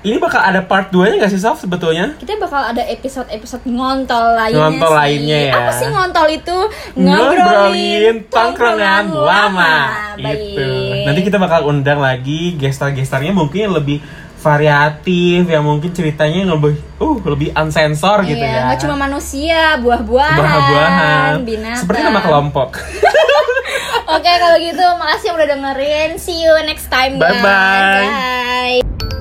ini 0.04 0.20
bakal 0.20 0.38
ada 0.38 0.60
part 0.62 0.88
2 0.90 1.00
nya 1.10 1.16
gak 1.18 1.32
sih 1.32 1.40
Sof 1.40 1.58
sebetulnya 1.58 2.20
kita 2.20 2.36
bakal 2.36 2.60
ada 2.62 2.84
episode-episode 2.86 3.64
ngontol 3.66 4.36
lainnya 4.36 4.60
Ngontol 4.62 4.88
sih. 4.88 5.00
lainnya 5.00 5.40
ya. 5.42 5.54
apa 5.58 5.72
sih 5.72 5.88
ngontol 5.88 6.28
itu 6.30 6.58
ngobrolin 6.94 8.16
tongkrongan 8.28 9.04
lama 9.10 9.76
itu 10.16 10.68
nanti 11.04 11.22
kita 11.22 11.38
bakal 11.38 11.66
undang 11.66 11.98
lagi 11.98 12.54
gestar-gestarnya 12.54 13.32
mungkin 13.32 13.60
yang 13.64 13.76
lebih 13.76 14.04
variatif 14.38 15.48
yang 15.48 15.64
mungkin 15.64 15.90
ceritanya 15.90 16.44
lebih 16.46 16.76
uh 17.00 17.18
lebih 17.24 17.56
unsensor 17.56 18.28
gitu 18.28 18.36
Iya, 18.38 18.52
ya 18.54 18.62
nggak 18.68 18.80
cuma 18.84 18.96
manusia, 19.00 19.80
buah-buahan, 19.80 20.36
buah-buahan 20.36 21.34
binatang. 21.42 21.80
seperti 21.80 22.00
nama 22.04 22.20
kelompok 22.20 22.70
Oke, 24.04 24.30
kalau 24.30 24.60
gitu 24.60 24.84
makasih 25.00 25.32
yang 25.32 25.38
udah 25.40 25.50
dengerin. 25.50 26.12
See 26.20 26.44
you 26.44 26.54
next 26.68 26.92
time 26.92 27.18
guys. 27.18 27.40
Bye-bye. 27.40 28.04
Bye. 28.06 29.13